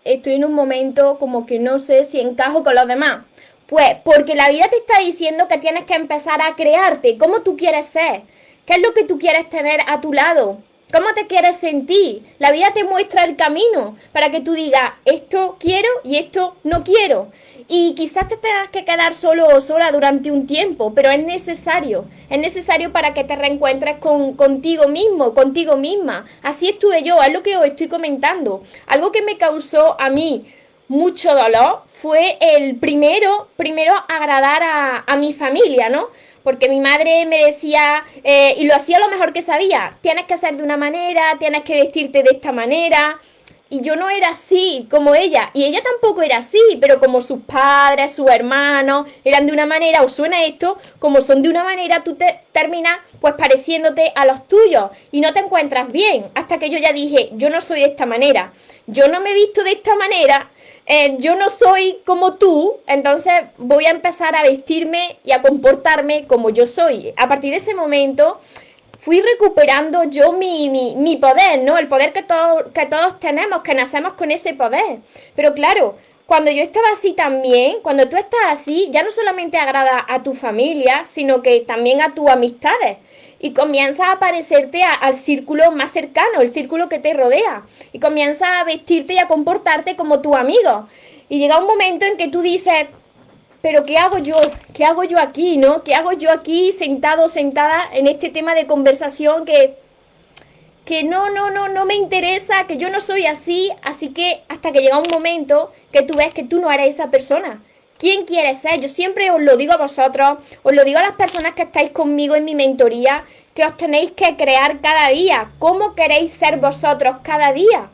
estoy 0.04 0.34
en 0.34 0.46
un 0.46 0.54
momento 0.54 1.18
como 1.20 1.46
que 1.46 1.60
no 1.60 1.80
sé 1.80 2.04
si 2.04 2.20
encajo 2.20 2.64
con 2.64 2.76
los 2.76 2.88
demás. 2.88 3.24
Pues 3.68 3.96
porque 4.04 4.36
la 4.36 4.50
vida 4.50 4.68
te 4.70 4.78
está 4.78 5.00
diciendo 5.00 5.48
que 5.48 5.58
tienes 5.58 5.86
que 5.86 5.96
empezar 5.96 6.42
a 6.42 6.56
crearte, 6.56 7.18
cómo 7.18 7.42
tú 7.42 7.56
quieres 7.56 7.86
ser, 7.86 8.24
qué 8.66 8.74
es 8.74 8.82
lo 8.82 8.94
que 8.94 9.04
tú 9.04 9.18
quieres 9.18 9.50
tener 9.50 9.80
a 9.88 10.02
tu 10.02 10.14
lado. 10.14 10.60
¿Cómo 10.94 11.08
te 11.16 11.26
quieres 11.26 11.56
sentir? 11.56 12.24
La 12.38 12.52
vida 12.52 12.72
te 12.72 12.84
muestra 12.84 13.24
el 13.24 13.36
camino 13.36 13.98
para 14.12 14.30
que 14.30 14.42
tú 14.42 14.54
digas, 14.54 14.92
esto 15.06 15.58
quiero 15.60 15.90
y 16.04 16.18
esto 16.18 16.56
no 16.64 16.84
quiero. 16.84 17.32
Y 17.68 17.96
quizás 17.96 18.28
te 18.28 18.38
tengas 18.38 18.70
que 18.70 18.86
quedar 18.86 19.16
solo 19.16 19.48
o 19.48 19.60
sola 19.60 19.92
durante 19.92 20.30
un 20.30 20.46
tiempo, 20.46 20.94
pero 20.94 21.10
es 21.10 21.26
necesario. 21.26 22.06
Es 22.30 22.38
necesario 22.38 22.92
para 22.92 23.16
que 23.16 23.24
te 23.24 23.36
reencuentres 23.36 23.98
con, 23.98 24.34
contigo 24.34 24.88
mismo, 24.88 25.34
contigo 25.34 25.78
misma. 25.78 26.26
Así 26.44 26.70
estuve 26.70 27.02
yo, 27.02 27.20
es 27.24 27.34
lo 27.34 27.42
que 27.42 27.58
os 27.58 27.66
estoy 27.66 27.88
comentando. 27.88 28.62
Algo 28.86 29.12
que 29.12 29.24
me 29.24 29.40
causó 29.40 30.00
a 30.00 30.12
mí 30.12 30.46
mucho 30.94 31.34
dolor 31.34 31.84
fue 31.88 32.38
el 32.40 32.78
primero, 32.78 33.50
primero 33.58 33.94
agradar 34.08 34.64
a, 34.64 35.04
a 35.06 35.18
mi 35.18 35.34
familia, 35.34 35.90
¿no? 35.90 36.10
porque 36.44 36.70
mi 36.70 36.80
madre 36.80 37.26
me 37.26 37.46
decía, 37.46 38.04
eh, 38.24 38.56
y 38.58 38.66
lo 38.66 38.76
hacía 38.76 39.00
lo 39.00 39.08
mejor 39.08 39.34
que 39.34 39.42
sabía, 39.42 39.98
tienes 40.02 40.26
que 40.26 40.34
hacer 40.34 40.58
de 40.58 40.64
una 40.64 40.78
manera, 40.78 41.38
tienes 41.40 41.64
que 41.64 41.76
vestirte 41.76 42.22
de 42.22 42.32
esta 42.32 42.52
manera. 42.52 43.20
Y 43.70 43.82
yo 43.82 43.96
no 43.96 44.08
era 44.08 44.30
así 44.30 44.88
como 44.92 45.16
ella, 45.16 45.50
y 45.56 45.64
ella 45.64 45.82
tampoco 45.82 46.22
era 46.22 46.38
así, 46.38 46.60
pero 46.80 47.00
como 47.00 47.22
sus 47.22 47.42
padres, 47.42 48.14
sus 48.14 48.30
hermanos 48.30 49.08
eran 49.24 49.48
de 49.48 49.54
una 49.54 49.66
manera, 49.66 50.04
o 50.04 50.10
suena 50.10 50.46
esto, 50.46 50.78
como 51.00 51.22
son 51.22 51.42
de 51.42 51.50
una 51.50 51.64
manera, 51.64 52.04
tú 52.04 52.14
te 52.14 52.42
terminas 52.52 53.00
pues 53.20 53.34
pareciéndote 53.34 54.12
a 54.14 54.26
los 54.26 54.48
tuyos 54.48 54.92
y 55.12 55.22
no 55.22 55.34
te 55.34 55.40
encuentras 55.40 55.92
bien, 55.92 56.28
hasta 56.36 56.60
que 56.60 56.70
yo 56.70 56.78
ya 56.78 56.94
dije, 56.94 57.32
yo 57.34 57.50
no 57.50 57.62
soy 57.62 57.80
de 57.80 57.88
esta 57.88 58.06
manera, 58.06 58.54
yo 58.86 59.08
no 59.08 59.22
me 59.22 59.32
he 59.32 59.34
visto 59.34 59.64
de 59.64 59.72
esta 59.72 59.96
manera, 59.96 60.52
eh, 60.86 61.16
yo 61.20 61.36
no 61.36 61.50
soy 61.50 62.00
como 62.06 62.36
tú, 62.36 62.78
entonces 62.88 63.34
voy 63.58 63.86
a 63.86 63.92
empezar 63.92 64.36
a 64.36 64.44
vestirme 64.44 65.18
y 65.24 65.32
a 65.32 65.42
comportarme 65.42 66.28
como 66.28 66.50
yo 66.50 66.68
soy. 66.68 67.14
A 67.16 67.28
partir 67.28 67.52
de 67.52 67.58
ese 67.58 67.74
momento 67.74 68.40
fui 69.00 69.22
recuperando 69.22 70.04
yo 70.06 70.34
mi, 70.34 70.70
mi, 70.70 71.16
poder, 71.18 71.60
¿no? 71.64 71.78
El 71.78 71.88
poder 71.88 72.12
que, 72.12 72.26
que 72.74 72.86
todos 72.86 73.20
tenemos, 73.20 73.62
que 73.62 73.76
nacemos 73.76 74.14
con 74.14 74.32
ese 74.32 74.54
poder. 74.54 75.00
Pero 75.36 75.54
claro, 75.54 75.96
cuando 76.26 76.52
yo 76.52 76.62
estaba 76.64 76.88
así 76.92 77.14
también, 77.14 77.78
cuando 77.82 78.10
tú 78.10 78.18
estás 78.18 78.42
así, 78.48 78.90
ya 78.92 79.04
no 79.04 79.12
solamente 79.12 79.58
agrada 79.58 80.06
a 80.08 80.24
tu 80.24 80.34
familia, 80.34 81.04
sino 81.06 81.42
que 81.42 81.62
también 81.62 82.02
a 82.02 82.14
tus 82.14 82.30
amistades 82.30 82.98
y 83.44 83.52
comienza 83.52 84.10
a 84.10 84.20
parecerte 84.20 84.84
al 84.84 85.18
círculo 85.18 85.70
más 85.72 85.92
cercano, 85.92 86.40
el 86.40 86.54
círculo 86.54 86.88
que 86.88 87.00
te 87.00 87.12
rodea. 87.12 87.64
Y 87.92 88.00
comienza 88.00 88.62
a 88.62 88.64
vestirte 88.64 89.16
y 89.16 89.18
a 89.18 89.28
comportarte 89.28 89.98
como 89.98 90.22
tu 90.22 90.34
amigo. 90.34 90.88
Y 91.28 91.40
llega 91.40 91.60
un 91.60 91.68
momento 91.68 92.06
en 92.06 92.16
que 92.16 92.30
tú 92.30 92.42
dices, 92.42 92.86
pero 93.62 93.84
¿qué 93.84 93.98
hago 93.98 94.18
yo? 94.18 94.38
¿Qué 94.74 94.86
hago 94.86 95.04
yo 95.04 95.20
aquí, 95.20 95.58
no? 95.58 95.84
¿Qué 95.84 95.94
hago 95.94 96.14
yo 96.14 96.32
aquí 96.32 96.72
sentado, 96.72 97.28
sentada 97.28 97.82
en 97.92 98.08
este 98.08 98.30
tema 98.30 98.56
de 98.56 98.66
conversación 98.66 99.44
que 99.44 99.76
que 100.86 101.04
no, 101.04 101.30
no, 101.30 101.50
no, 101.50 101.68
no 101.68 101.86
me 101.86 101.96
interesa, 101.96 102.66
que 102.68 102.78
yo 102.78 102.90
no 102.90 103.00
soy 103.00 103.26
así, 103.26 103.72
así 103.84 104.10
que 104.10 104.42
hasta 104.50 104.72
que 104.72 104.82
llega 104.82 104.98
un 104.98 105.10
momento 105.12 105.72
que 105.92 106.02
tú 106.02 106.14
ves 106.18 106.34
que 106.34 106.44
tú 106.44 106.60
no 106.60 106.72
eres 106.72 106.96
esa 106.96 107.10
persona, 107.10 107.62
quién 108.04 108.26
quieres 108.26 108.58
ser. 108.58 108.82
Yo 108.82 108.90
siempre 108.90 109.32
os 109.32 109.42
lo 109.42 109.56
digo 109.56 109.72
a 109.72 109.78
vosotros, 109.78 110.32
os 110.62 110.74
lo 110.74 110.84
digo 110.84 111.00
a 111.00 111.04
las 111.04 111.14
personas 111.14 111.54
que 111.54 111.62
estáis 111.62 111.92
conmigo 111.92 112.36
en 112.36 112.44
mi 112.44 112.54
mentoría, 112.54 113.24
que 113.56 113.64
os 113.64 113.78
tenéis 113.78 114.12
que 114.12 114.36
crear 114.36 114.82
cada 114.82 115.08
día. 115.08 115.52
¿Cómo 115.58 115.96
queréis 115.96 116.34
ser 116.34 116.58
vosotros 116.58 117.16
cada 117.24 117.54
día? 117.54 117.88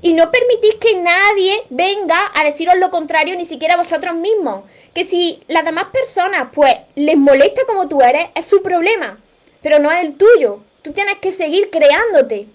Y 0.00 0.14
no 0.14 0.32
permitís 0.32 0.74
que 0.80 0.94
nadie 0.94 1.62
venga 1.70 2.32
a 2.34 2.42
deciros 2.42 2.74
lo 2.76 2.90
contrario, 2.90 3.36
ni 3.36 3.44
siquiera 3.44 3.76
vosotros 3.76 4.16
mismos. 4.16 4.64
Que 4.94 5.04
si 5.04 5.40
las 5.46 5.64
demás 5.64 5.86
personas, 5.92 6.48
pues, 6.52 6.74
les 6.96 7.16
molesta 7.16 7.62
como 7.64 7.86
tú 7.86 8.02
eres, 8.02 8.30
es 8.34 8.44
su 8.44 8.62
problema, 8.62 9.20
pero 9.62 9.78
no 9.78 9.92
es 9.92 10.00
el 10.02 10.16
tuyo. 10.16 10.58
Tú 10.82 10.90
tienes 10.90 11.18
que 11.18 11.30
seguir 11.30 11.70
creándote. 11.70 12.48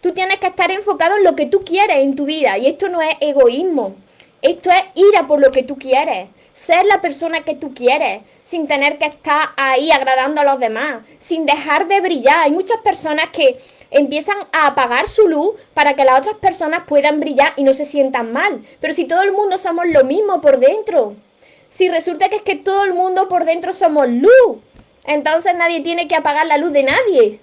Tú 0.00 0.14
tienes 0.14 0.38
que 0.38 0.46
estar 0.46 0.70
enfocado 0.70 1.18
en 1.18 1.24
lo 1.24 1.36
que 1.36 1.44
tú 1.44 1.62
quieres 1.62 1.98
en 1.98 2.16
tu 2.16 2.24
vida. 2.24 2.56
Y 2.56 2.68
esto 2.68 2.88
no 2.88 3.02
es 3.02 3.16
egoísmo. 3.20 3.96
Esto 4.40 4.70
es 4.70 4.82
ir 4.94 5.14
a 5.18 5.26
por 5.26 5.40
lo 5.40 5.52
que 5.52 5.62
tú 5.62 5.76
quieres 5.76 6.28
ser 6.64 6.86
la 6.86 7.02
persona 7.02 7.44
que 7.44 7.54
tú 7.54 7.74
quieres, 7.74 8.22
sin 8.42 8.66
tener 8.66 8.96
que 8.96 9.04
estar 9.04 9.50
ahí 9.56 9.90
agradando 9.90 10.40
a 10.40 10.44
los 10.44 10.58
demás, 10.58 11.02
sin 11.18 11.44
dejar 11.44 11.88
de 11.88 12.00
brillar. 12.00 12.38
Hay 12.38 12.52
muchas 12.52 12.78
personas 12.78 13.28
que 13.30 13.58
empiezan 13.90 14.38
a 14.52 14.68
apagar 14.68 15.08
su 15.08 15.28
luz 15.28 15.56
para 15.74 15.94
que 15.94 16.04
las 16.04 16.20
otras 16.20 16.36
personas 16.36 16.84
puedan 16.86 17.20
brillar 17.20 17.52
y 17.56 17.64
no 17.64 17.74
se 17.74 17.84
sientan 17.84 18.32
mal. 18.32 18.64
Pero 18.80 18.94
si 18.94 19.04
todo 19.04 19.22
el 19.22 19.32
mundo 19.32 19.58
somos 19.58 19.86
lo 19.88 20.04
mismo 20.04 20.40
por 20.40 20.58
dentro, 20.58 21.14
si 21.68 21.90
resulta 21.90 22.30
que 22.30 22.36
es 22.36 22.42
que 22.42 22.56
todo 22.56 22.84
el 22.84 22.94
mundo 22.94 23.28
por 23.28 23.44
dentro 23.44 23.74
somos 23.74 24.08
luz, 24.08 24.58
entonces 25.04 25.52
nadie 25.56 25.80
tiene 25.80 26.08
que 26.08 26.16
apagar 26.16 26.46
la 26.46 26.56
luz 26.56 26.72
de 26.72 26.82
nadie. 26.82 27.40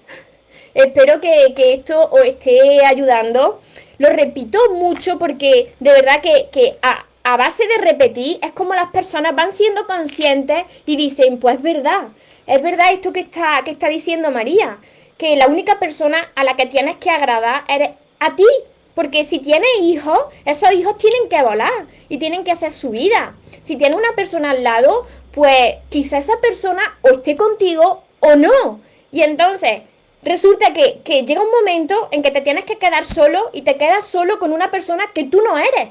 Espero 0.73 1.21
que, 1.21 1.53
que 1.55 1.73
esto 1.73 2.09
os 2.11 2.21
esté 2.21 2.83
ayudando 2.85 3.59
lo 4.01 4.09
repito 4.09 4.57
mucho 4.71 5.19
porque 5.19 5.73
de 5.79 5.91
verdad 5.91 6.21
que, 6.21 6.77
a, 6.81 7.05
a 7.23 7.37
base 7.37 7.67
de 7.67 7.77
repetir 7.77 8.39
es 8.41 8.51
como 8.51 8.73
las 8.73 8.91
personas 8.91 9.35
van 9.35 9.51
siendo 9.51 9.85
conscientes 9.85 10.63
y 10.85 10.95
dicen, 10.95 11.39
pues 11.39 11.57
es 11.57 11.61
verdad, 11.61 12.07
es 12.47 12.61
verdad 12.61 12.91
esto 12.91 13.13
que 13.13 13.21
está, 13.21 13.61
que 13.63 13.71
está 13.71 13.87
diciendo 13.87 14.31
María, 14.31 14.77
que 15.17 15.35
la 15.35 15.47
única 15.47 15.79
persona 15.79 16.31
a 16.35 16.43
la 16.43 16.55
que 16.55 16.65
tienes 16.65 16.97
que 16.97 17.09
agradar 17.09 17.63
eres 17.67 17.91
a 18.19 18.35
ti. 18.35 18.47
Porque 18.95 19.23
si 19.23 19.39
tienes 19.39 19.69
hijos, 19.81 20.19
esos 20.43 20.71
hijos 20.73 20.97
tienen 20.97 21.29
que 21.29 21.41
volar 21.41 21.85
y 22.09 22.17
tienen 22.17 22.43
que 22.43 22.51
hacer 22.51 22.71
su 22.71 22.89
vida. 22.89 23.35
Si 23.63 23.77
tienes 23.77 23.97
una 23.97 24.13
persona 24.15 24.51
al 24.51 24.63
lado, 24.63 25.07
pues 25.31 25.75
quizá 25.89 26.17
esa 26.17 26.41
persona 26.41 26.81
o 27.01 27.09
esté 27.09 27.37
contigo 27.37 28.03
o 28.19 28.35
no. 28.35 28.81
Y 29.11 29.21
entonces, 29.21 29.83
resulta 30.23 30.73
que, 30.73 30.99
que, 31.05 31.23
llega 31.23 31.41
un 31.41 31.51
momento 31.51 32.09
en 32.11 32.21
que 32.21 32.31
te 32.31 32.41
tienes 32.41 32.65
que 32.65 32.77
quedar 32.77 33.05
solo 33.05 33.49
y 33.53 33.61
te 33.61 33.77
quedas 33.77 34.05
solo 34.05 34.39
con 34.39 34.51
una 34.51 34.71
persona 34.71 35.11
que 35.13 35.23
tú 35.23 35.41
no 35.41 35.57
eres, 35.57 35.89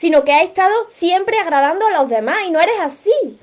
sino 0.00 0.24
que 0.24 0.32
has 0.32 0.44
estado 0.44 0.72
siempre 0.88 1.36
agradando 1.38 1.86
a 1.86 1.90
los 1.90 2.08
demás 2.08 2.38
y 2.46 2.50
no 2.50 2.58
eres 2.58 2.80
así. 2.80 3.38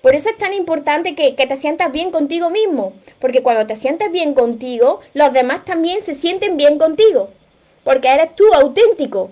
Por 0.00 0.14
eso 0.14 0.30
es 0.30 0.38
tan 0.38 0.54
importante 0.54 1.14
que, 1.14 1.34
que 1.34 1.46
te 1.46 1.56
sientas 1.56 1.92
bien 1.92 2.10
contigo 2.10 2.48
mismo, 2.48 2.94
porque 3.18 3.42
cuando 3.42 3.66
te 3.66 3.76
sientes 3.76 4.10
bien 4.10 4.32
contigo, 4.32 5.00
los 5.12 5.30
demás 5.34 5.66
también 5.66 6.00
se 6.00 6.14
sienten 6.14 6.56
bien 6.56 6.78
contigo, 6.78 7.28
porque 7.84 8.08
eres 8.08 8.34
tú 8.34 8.44
auténtico. 8.54 9.30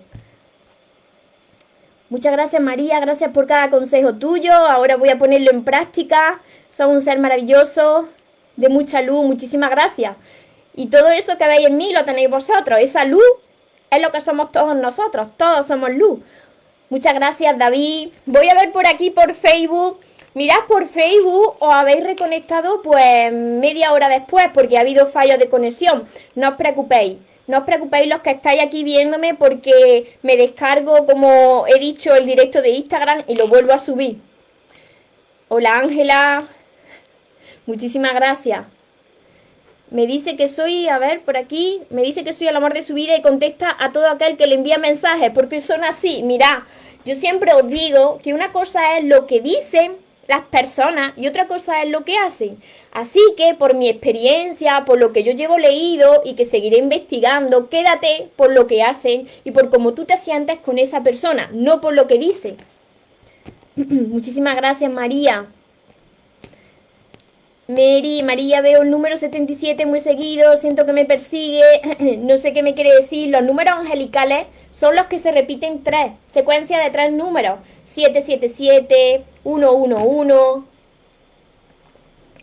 Muchas 2.11 2.33
gracias 2.33 2.61
María, 2.61 3.01
gracias 3.01 3.31
por 3.31 3.47
cada 3.47 3.71
consejo 3.71 4.17
tuyo. 4.17 4.53
Ahora 4.53 4.97
voy 4.97 5.09
a 5.09 5.17
ponerlo 5.17 5.51
en 5.51 5.65
práctica. 5.65 6.43
Son 6.69 6.91
un 6.91 7.01
ser 7.01 7.19
maravilloso, 7.19 8.11
de 8.57 8.69
mucha 8.69 9.01
luz. 9.01 9.25
Muchísimas 9.25 9.71
gracias. 9.71 10.17
Y 10.75 10.89
todo 10.89 11.09
eso 11.09 11.39
que 11.39 11.47
veis 11.47 11.67
en 11.67 11.79
mí 11.79 11.95
lo 11.95 12.05
tenéis 12.05 12.29
vosotros. 12.29 12.79
Esa 12.79 13.07
luz 13.07 13.25
es 13.91 14.03
lo 14.03 14.13
que 14.13 14.21
somos 14.21 14.53
todos 14.53 14.77
nosotros. 14.77 15.29
Todos 15.39 15.67
somos 15.67 15.91
luz. 15.95 16.21
Muchas 16.91 17.15
gracias 17.15 17.59
David. 17.59 18.11
Voy 18.25 18.49
a 18.49 18.55
ver 18.55 18.73
por 18.73 18.87
aquí 18.87 19.11
por 19.11 19.35
Facebook. 19.35 20.01
Mirad 20.35 20.65
por 20.67 20.87
Facebook 20.89 21.57
os 21.59 21.75
habéis 21.75 22.05
reconectado 22.05 22.81
pues 22.83 23.33
media 23.33 23.93
hora 23.93 24.09
después 24.09 24.47
porque 24.55 24.79
ha 24.79 24.81
habido 24.81 25.07
fallos 25.07 25.39
de 25.39 25.49
conexión. 25.49 26.09
No 26.35 26.51
os 26.51 26.55
preocupéis. 26.55 27.19
No 27.47 27.59
os 27.59 27.65
preocupéis 27.65 28.09
los 28.09 28.21
que 28.21 28.31
estáis 28.31 28.63
aquí 28.63 28.85
viéndome 28.85 29.35
porque 29.35 30.17
me 30.23 30.37
descargo, 30.37 31.07
como 31.07 31.67
he 31.67 31.79
dicho, 31.79 32.15
el 32.15 32.27
directo 32.27 32.61
de 32.63 32.71
Instagram 32.71 33.25
y 33.27 33.37
lo 33.37 33.49
vuelvo 33.49 33.73
a 33.73 33.79
subir. 33.79 34.21
Hola 35.49 35.75
Ángela, 35.75 36.47
muchísimas 37.67 38.15
gracias. 38.15 38.67
Me 39.91 40.07
dice 40.07 40.37
que 40.37 40.49
soy, 40.49 40.89
a 40.89 40.99
ver, 40.99 41.23
por 41.23 41.37
aquí, 41.37 41.81
me 41.91 42.03
dice 42.03 42.25
que 42.25 42.33
soy 42.33 42.49
el 42.49 42.57
amor 42.57 42.75
de 42.75 42.83
su 42.83 42.95
vida 42.95 43.17
y 43.17 43.23
contesta 43.23 43.75
a 43.79 43.93
todo 43.93 44.09
aquel 44.09 44.37
que 44.37 44.47
le 44.47 44.55
envía 44.55 44.79
mensajes, 44.79 45.31
porque 45.33 45.61
son 45.61 45.83
así. 45.85 46.23
Mirá, 46.23 46.67
yo 47.05 47.15
siempre 47.15 47.53
os 47.55 47.67
digo 47.69 48.19
que 48.23 48.35
una 48.35 48.53
cosa 48.53 48.99
es 48.99 49.05
lo 49.05 49.27
que 49.27 49.41
dicen 49.41 49.97
las 50.27 50.43
personas 50.43 51.15
y 51.17 51.27
otra 51.27 51.49
cosa 51.49 51.83
es 51.83 51.91
lo 51.91 52.05
que 52.05 52.19
hacen. 52.19 52.59
Así 52.93 53.21
que 53.37 53.55
por 53.55 53.75
mi 53.75 53.89
experiencia, 53.89 54.85
por 54.85 54.99
lo 54.99 55.13
que 55.13 55.23
yo 55.23 55.33
llevo 55.33 55.59
leído 55.59 56.23
y 56.25 56.35
que 56.35 56.45
seguiré 56.45 56.79
investigando, 56.79 57.69
quédate 57.69 58.29
por 58.37 58.53
lo 58.53 58.67
que 58.67 58.83
hacen 58.83 59.27
y 59.45 59.51
por 59.51 59.71
cómo 59.71 59.95
tú 59.95 60.05
te 60.05 60.17
sientes 60.17 60.59
con 60.59 60.79
esa 60.79 61.03
persona, 61.03 61.49
no 61.53 61.81
por 61.81 61.95
lo 61.95 62.07
que 62.07 62.19
dice. 62.19 62.57
Muchísimas 63.77 64.57
gracias 64.57 64.91
María. 64.91 65.47
Mary, 67.69 68.23
María, 68.23 68.63
veo 68.63 68.81
el 68.81 68.91
número 68.91 69.19
77 69.19 69.85
muy 69.85 70.01
seguido, 70.01 70.57
siento 70.57 70.87
que 70.87 70.95
me 70.95 71.05
persigue, 71.05 71.63
no 72.19 72.39
sé 72.39 72.55
qué 72.55 72.63
me 72.63 72.75
quiere 72.75 72.95
decir. 72.95 73.29
Los 73.29 73.43
números 73.43 73.75
angelicales 73.75 74.47
son 74.71 74.97
los 74.97 75.05
que 75.05 75.19
se 75.19 75.33
repiten 75.33 75.85
tres, 75.85 76.13
secuencia 76.31 76.79
de 76.79 76.89
tres 76.89 77.13
números, 77.13 77.59
777, 77.85 79.23
111. 79.43 80.65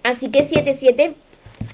Así 0.04 0.30
que 0.30 0.44
77 0.44 1.16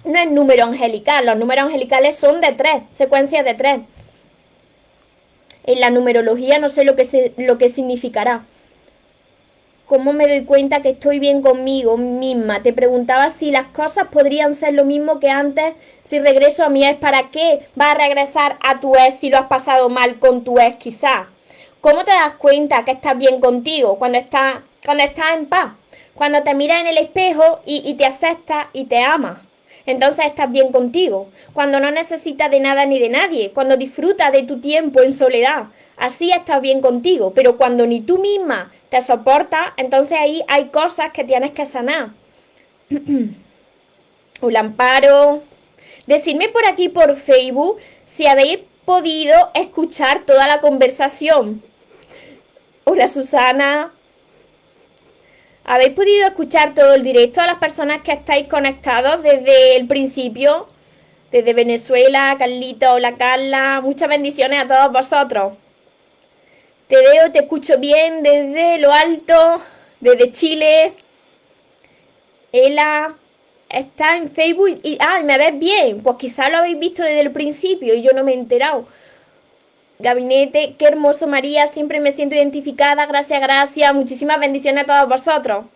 no 0.05 0.17
es 0.17 0.31
número 0.31 0.63
angelical, 0.63 1.25
los 1.25 1.37
números 1.37 1.65
angelicales 1.65 2.15
son 2.15 2.39
de 2.39 2.53
tres, 2.53 2.83
secuencias 2.93 3.43
de 3.43 3.53
tres. 3.53 3.81
En 5.65 5.81
la 5.81 5.89
numerología 5.89 6.57
no 6.57 6.69
sé 6.69 6.85
lo 6.85 6.95
que, 6.95 7.33
lo 7.35 7.57
que 7.57 7.67
significará. 7.67 8.45
¿Cómo 9.91 10.13
me 10.13 10.25
doy 10.25 10.45
cuenta 10.45 10.81
que 10.81 10.91
estoy 10.91 11.19
bien 11.19 11.41
conmigo 11.41 11.97
misma? 11.97 12.63
Te 12.63 12.71
preguntaba 12.71 13.27
si 13.27 13.51
las 13.51 13.67
cosas 13.67 14.07
podrían 14.07 14.55
ser 14.55 14.73
lo 14.73 14.85
mismo 14.85 15.19
que 15.19 15.29
antes. 15.29 15.73
Si 16.05 16.17
regreso 16.17 16.63
a 16.63 16.69
mi 16.69 16.85
ex, 16.85 16.97
¿para 16.97 17.29
qué 17.29 17.67
va 17.77 17.91
a 17.91 17.95
regresar 17.95 18.55
a 18.61 18.79
tu 18.79 18.95
ex 18.95 19.15
si 19.15 19.29
lo 19.29 19.37
has 19.37 19.47
pasado 19.47 19.89
mal 19.89 20.17
con 20.17 20.45
tu 20.45 20.59
ex 20.59 20.77
quizá? 20.77 21.27
¿Cómo 21.81 22.05
te 22.05 22.11
das 22.11 22.35
cuenta 22.35 22.85
que 22.85 22.91
estás 22.91 23.17
bien 23.17 23.41
contigo 23.41 23.99
cuando 23.99 24.17
estás, 24.17 24.61
cuando 24.85 25.03
en 25.03 25.45
paz? 25.47 25.73
Cuando 26.13 26.41
te 26.41 26.53
miras 26.53 26.79
en 26.79 26.87
el 26.87 26.97
espejo 26.97 27.59
y, 27.65 27.83
y 27.85 27.95
te 27.95 28.05
aceptas 28.05 28.67
y 28.71 28.85
te 28.85 28.99
amas. 28.99 29.39
Entonces 29.85 30.25
estás 30.25 30.49
bien 30.49 30.71
contigo. 30.71 31.27
Cuando 31.51 31.81
no 31.81 31.91
necesitas 31.91 32.49
de 32.49 32.61
nada 32.61 32.85
ni 32.85 32.97
de 32.97 33.09
nadie. 33.09 33.51
Cuando 33.51 33.75
disfrutas 33.75 34.31
de 34.31 34.43
tu 34.43 34.61
tiempo 34.61 35.01
en 35.01 35.13
soledad. 35.13 35.65
Así 36.01 36.31
estás 36.31 36.61
bien 36.61 36.81
contigo. 36.81 37.31
Pero 37.35 37.57
cuando 37.57 37.85
ni 37.85 38.01
tú 38.01 38.17
misma 38.17 38.71
te 38.89 38.99
soporta, 39.03 39.75
entonces 39.77 40.17
ahí 40.19 40.43
hay 40.47 40.69
cosas 40.69 41.11
que 41.11 41.23
tienes 41.23 41.51
que 41.51 41.67
sanar. 41.67 42.09
Un 44.41 44.57
amparo. 44.57 45.43
Decidme 46.07 46.49
por 46.49 46.65
aquí 46.65 46.89
por 46.89 47.15
Facebook 47.15 47.77
si 48.03 48.25
habéis 48.25 48.61
podido 48.83 49.51
escuchar 49.53 50.25
toda 50.25 50.47
la 50.47 50.59
conversación. 50.59 51.61
Hola 52.85 53.07
Susana. 53.07 53.93
¿Habéis 55.63 55.93
podido 55.93 56.25
escuchar 56.25 56.73
todo 56.73 56.95
el 56.95 57.03
directo 57.03 57.41
a 57.41 57.45
las 57.45 57.59
personas 57.59 58.01
que 58.01 58.13
estáis 58.13 58.47
conectados 58.47 59.21
desde 59.21 59.75
el 59.75 59.85
principio? 59.85 60.67
Desde 61.31 61.53
Venezuela, 61.53 62.35
Carlito, 62.39 62.91
hola 62.91 63.17
Carla. 63.17 63.81
Muchas 63.81 64.09
bendiciones 64.09 64.63
a 64.63 64.67
todos 64.67 64.91
vosotros. 64.91 65.60
Te 66.91 66.97
veo, 66.97 67.31
te 67.31 67.39
escucho 67.39 67.77
bien 67.77 68.21
desde 68.21 68.77
lo 68.79 68.91
alto, 68.91 69.61
desde 70.01 70.29
Chile. 70.33 70.91
Ela 72.51 73.15
está 73.69 74.17
en 74.17 74.29
Facebook 74.29 74.77
y, 74.83 74.97
ah, 74.99 75.21
me 75.23 75.37
ves 75.37 75.57
bien. 75.57 76.03
Pues 76.03 76.17
quizá 76.17 76.49
lo 76.49 76.57
habéis 76.57 76.77
visto 76.77 77.01
desde 77.01 77.21
el 77.21 77.31
principio 77.31 77.93
y 77.93 78.01
yo 78.01 78.11
no 78.11 78.25
me 78.25 78.33
he 78.33 78.35
enterado. 78.35 78.89
Gabinete, 79.99 80.75
qué 80.77 80.85
hermoso 80.85 81.27
María, 81.27 81.65
siempre 81.65 82.01
me 82.01 82.11
siento 82.11 82.35
identificada, 82.35 83.05
gracias, 83.05 83.39
gracias, 83.39 83.93
muchísimas 83.93 84.41
bendiciones 84.41 84.83
a 84.83 84.87
todos 84.87 85.07
vosotros. 85.07 85.67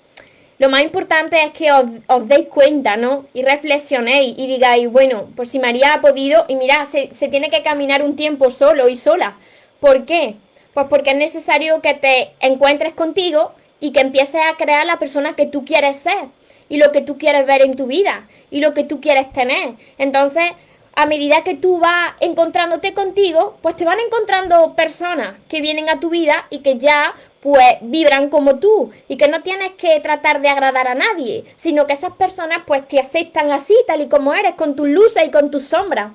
Lo 0.58 0.68
más 0.68 0.84
importante 0.84 1.42
es 1.42 1.52
que 1.52 1.72
os, 1.72 2.28
deis 2.28 2.50
cuenta, 2.50 2.98
¿no? 2.98 3.26
Y 3.34 3.42
reflexionéis 3.44 4.38
y 4.38 4.48
digáis, 4.48 4.92
bueno, 4.92 5.30
pues 5.34 5.48
si 5.48 5.60
María 5.60 5.94
ha 5.94 6.02
podido, 6.02 6.44
y 6.50 6.58
mirad, 6.58 6.84
se, 6.84 7.16
se 7.16 7.30
tiene 7.30 7.50
que 7.50 7.64
caminar 7.64 8.04
un 8.04 8.18
tiempo 8.18 8.50
solo 8.50 8.90
y 8.90 8.98
sola. 8.98 9.38
¿Por 9.80 10.04
qué? 10.04 10.36
Pues 10.76 10.88
porque 10.90 11.12
es 11.12 11.16
necesario 11.16 11.82
que 11.82 11.94
te 11.94 12.34
encuentres 12.42 12.94
contigo 12.94 13.54
y 13.80 13.94
que 13.94 14.02
empieces 14.02 14.42
a 14.42 14.58
crear 14.58 14.86
la 14.86 15.00
persona 15.00 15.34
que 15.34 15.46
tú 15.46 15.64
quieres 15.64 15.96
ser 15.96 16.26
y 16.68 16.78
lo 16.78 16.92
que 16.92 17.00
tú 17.00 17.18
quieres 17.18 17.46
ver 17.48 17.62
en 17.62 17.78
tu 17.78 17.88
vida 17.88 18.28
y 18.52 18.60
lo 18.60 18.74
que 18.74 18.84
tú 18.84 19.00
quieres 19.00 19.32
tener. 19.32 19.76
Entonces, 19.98 20.52
a 20.94 21.06
medida 21.06 21.46
que 21.46 21.56
tú 21.56 21.80
vas 21.80 22.16
encontrándote 22.20 22.94
contigo, 22.94 23.58
pues 23.62 23.78
te 23.78 23.86
van 23.86 24.02
encontrando 24.02 24.76
personas 24.76 25.38
que 25.48 25.62
vienen 25.62 25.90
a 25.90 26.02
tu 26.02 26.10
vida 26.10 26.46
y 26.50 26.60
que 26.60 26.78
ya 26.78 27.16
pues 27.40 27.78
vibran 27.80 28.30
como 28.30 28.60
tú 28.60 28.92
y 29.08 29.16
que 29.16 29.30
no 29.30 29.44
tienes 29.44 29.76
que 29.76 29.98
tratar 30.02 30.42
de 30.42 30.50
agradar 30.50 30.90
a 30.90 30.96
nadie, 30.96 31.46
sino 31.56 31.88
que 31.88 31.94
esas 31.94 32.12
personas 32.16 32.64
pues 32.68 32.86
te 32.86 33.00
aceptan 33.00 33.50
así, 33.54 33.76
tal 33.88 34.02
y 34.02 34.10
como 34.10 34.34
eres, 34.34 34.56
con 34.56 34.76
tus 34.76 34.90
luces 34.90 35.24
y 35.26 35.32
con 35.32 35.52
tus 35.52 35.64
sombras. 35.64 36.12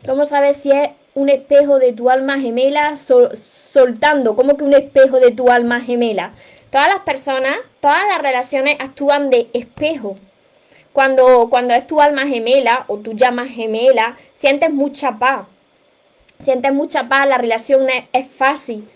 ¿Cómo 0.08 0.26
sabes 0.26 0.58
si 0.58 0.72
es 0.72 0.90
un 1.20 1.28
espejo 1.28 1.80
de 1.80 1.92
tu 1.92 2.10
alma 2.10 2.40
gemela 2.40 2.96
soltando, 2.96 4.38
como 4.38 4.56
que 4.56 4.64
un 4.64 4.74
espejo 4.74 5.20
de 5.20 5.32
tu 5.32 5.52
alma 5.52 5.82
gemela. 5.82 6.32
Todas 6.72 6.88
las 6.88 7.00
personas, 7.00 7.58
todas 7.82 8.04
las 8.08 8.22
relaciones 8.22 8.78
actúan 8.80 9.30
de 9.30 9.48
espejo. 9.54 10.18
Cuando, 10.94 11.48
cuando 11.50 11.74
es 11.74 11.86
tu 11.88 12.00
alma 12.00 12.26
gemela 12.26 12.86
o 12.88 13.00
tu 13.00 13.14
llama 13.14 13.48
gemela, 13.48 14.18
sientes 14.36 14.72
mucha 14.72 15.20
paz. 15.20 15.46
Sientes 16.42 16.72
mucha 16.72 17.10
paz, 17.10 17.28
la 17.28 17.38
relación 17.38 17.88
es, 18.14 18.28
fácil. 18.28 18.88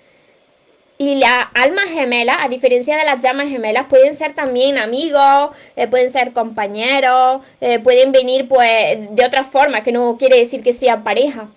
Y 0.98 1.16
las 1.16 1.48
almas 1.56 1.90
gemelas, 1.90 2.38
a 2.40 2.48
diferencia 2.48 2.96
de 2.96 3.04
las 3.04 3.22
llamas 3.22 3.50
gemelas, 3.50 3.88
pueden 3.90 4.14
ser 4.14 4.34
también 4.34 4.78
amigos, 4.78 5.50
eh, 5.76 5.88
pueden 5.88 6.10
ser 6.10 6.32
compañeros, 6.32 7.42
eh, 7.60 7.80
pueden 7.80 8.14
venir 8.14 8.48
pues 8.48 9.14
de 9.14 9.26
otra 9.26 9.44
forma, 9.44 9.84
que 9.84 9.92
no 9.92 10.16
quiere 10.18 10.38
decir 10.38 10.64
que 10.64 10.72
sea 10.72 11.04
pareja. 11.04 11.50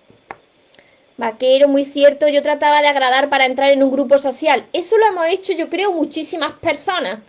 Vaquero, 1.17 1.67
muy 1.67 1.85
cierto, 1.85 2.29
yo 2.29 2.43
trataba 2.43 2.83
de 2.83 2.89
agradar 2.89 3.31
para 3.31 3.47
entrar 3.47 3.71
en 3.71 3.83
un 3.83 3.91
grupo 3.91 4.19
social. 4.19 4.67
Eso 4.73 4.99
lo 4.99 5.07
hemos 5.07 5.27
hecho, 5.29 5.55
yo 5.55 5.71
creo, 5.71 5.93
muchísimas 5.93 6.53
personas. 6.53 7.21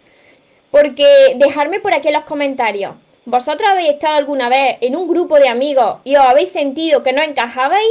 Porque 0.72 1.36
dejarme 1.38 1.80
por 1.80 1.94
aquí 1.94 2.10
en 2.10 2.16
los 2.16 2.24
comentarios. 2.24 2.96
¿Vosotros 3.24 3.70
habéis 3.70 3.92
estado 3.92 4.18
alguna 4.18 4.50
vez 4.50 4.78
en 4.82 4.96
un 4.96 5.08
grupo 5.08 5.38
de 5.38 5.48
amigos 5.48 6.00
y 6.04 6.16
os 6.16 6.24
habéis 6.24 6.50
sentido 6.50 7.02
que 7.02 7.14
no 7.14 7.22
encajabais? 7.22 7.88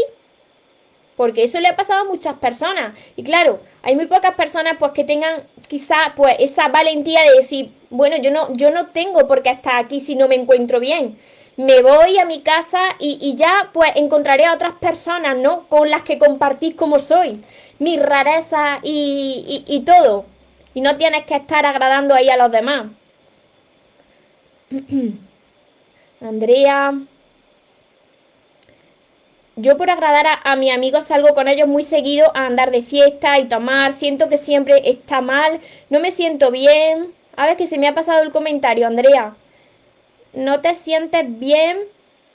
Porque 1.16 1.44
eso 1.44 1.60
le 1.60 1.68
ha 1.68 1.76
pasado 1.76 2.02
a 2.02 2.04
muchas 2.04 2.34
personas. 2.34 2.94
Y 3.16 3.22
claro, 3.22 3.60
hay 3.82 3.96
muy 3.96 4.06
pocas 4.06 4.34
personas 4.34 4.76
pues 4.78 4.92
que 4.92 5.04
tengan 5.04 5.44
quizá 5.66 6.12
pues 6.14 6.36
esa 6.38 6.68
valentía 6.68 7.22
de 7.22 7.36
decir, 7.36 7.72
bueno, 7.88 8.16
yo 8.18 8.30
no, 8.30 8.52
yo 8.52 8.70
no 8.70 8.88
tengo 8.88 9.26
por 9.26 9.42
qué 9.42 9.50
estar 9.50 9.78
aquí 9.78 10.00
si 10.00 10.14
no 10.14 10.28
me 10.28 10.34
encuentro 10.34 10.78
bien. 10.78 11.18
Me 11.56 11.82
voy 11.82 12.18
a 12.18 12.24
mi 12.24 12.42
casa 12.42 12.80
y, 12.98 13.34
ya 13.36 13.70
pues 13.72 13.92
encontraré 13.96 14.44
a 14.44 14.54
otras 14.54 14.72
personas, 14.74 15.36
¿no? 15.36 15.66
Con 15.68 15.90
las 15.90 16.02
que 16.02 16.18
compartís 16.18 16.74
como 16.74 16.98
soy, 16.98 17.42
mis 17.78 18.00
rarezas 18.00 18.80
y, 18.82 19.64
y, 19.66 19.74
y 19.74 19.80
todo. 19.80 20.26
Y 20.74 20.82
no 20.82 20.96
tienes 20.96 21.24
que 21.24 21.36
estar 21.36 21.64
agradando 21.64 22.14
ahí 22.14 22.28
a 22.28 22.36
los 22.36 22.50
demás. 22.50 22.86
Andrea, 26.20 26.92
yo 29.58 29.78
por 29.78 29.88
agradar 29.88 30.26
a, 30.44 30.56
mi 30.56 30.70
amigo 30.70 31.00
salgo 31.00 31.34
con 31.34 31.48
ellos 31.48 31.66
muy 31.66 31.82
seguido 31.82 32.30
a 32.34 32.44
andar 32.44 32.70
de 32.70 32.82
fiesta 32.82 33.38
y 33.38 33.46
tomar. 33.48 33.94
Siento 33.94 34.28
que 34.28 34.36
siempre 34.36 34.82
está 34.84 35.22
mal. 35.22 35.60
No 35.88 35.98
me 35.98 36.10
siento 36.10 36.50
bien. 36.50 37.14
A 37.36 37.46
ver 37.46 37.56
que 37.56 37.66
se 37.66 37.78
me 37.78 37.88
ha 37.88 37.94
pasado 37.94 38.22
el 38.22 38.32
comentario, 38.32 38.86
Andrea. 38.86 39.34
No 40.36 40.60
te 40.60 40.74
sientes 40.74 41.24
bien 41.26 41.78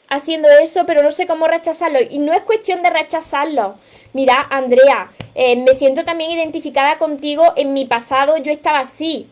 haciendo 0.10 0.50
eso, 0.50 0.86
pero 0.86 1.02
no 1.02 1.12
sé 1.12 1.26
cómo 1.26 1.48
rechazarlo. 1.48 2.00
Y 2.02 2.20
no 2.20 2.34
es 2.34 2.42
cuestión 2.42 2.84
de 2.84 2.90
rechazarlo. 2.90 3.76
Mira, 4.12 4.46
Andrea, 4.50 5.10
eh, 5.36 5.56
me 5.56 5.74
siento 5.74 6.04
también 6.04 6.32
identificada 6.32 6.98
contigo. 6.98 7.54
En 7.56 7.74
mi 7.74 7.86
pasado 7.86 8.36
yo 8.38 8.52
estaba 8.52 8.80
así 8.80 9.30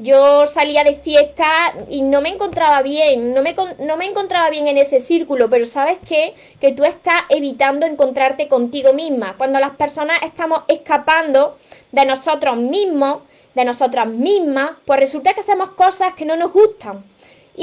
yo 0.00 0.46
salía 0.46 0.82
de 0.82 0.94
fiesta 0.94 1.74
y 1.90 2.00
no 2.00 2.22
me 2.22 2.30
encontraba 2.30 2.80
bien, 2.80 3.34
no 3.34 3.42
me, 3.42 3.54
no 3.80 3.98
me 3.98 4.06
encontraba 4.06 4.48
bien 4.48 4.66
en 4.66 4.78
ese 4.78 4.98
círculo, 4.98 5.50
pero 5.50 5.66
sabes 5.66 5.98
qué? 6.08 6.34
Que 6.58 6.72
tú 6.72 6.84
estás 6.84 7.20
evitando 7.28 7.84
encontrarte 7.84 8.48
contigo 8.48 8.94
misma. 8.94 9.34
Cuando 9.36 9.60
las 9.60 9.72
personas 9.72 10.18
estamos 10.22 10.62
escapando 10.68 11.58
de 11.92 12.06
nosotros 12.06 12.56
mismos, 12.56 13.18
de 13.54 13.66
nosotras 13.66 14.06
mismas, 14.06 14.70
pues 14.86 15.00
resulta 15.00 15.34
que 15.34 15.40
hacemos 15.40 15.72
cosas 15.72 16.14
que 16.14 16.24
no 16.24 16.34
nos 16.34 16.50
gustan. 16.50 17.04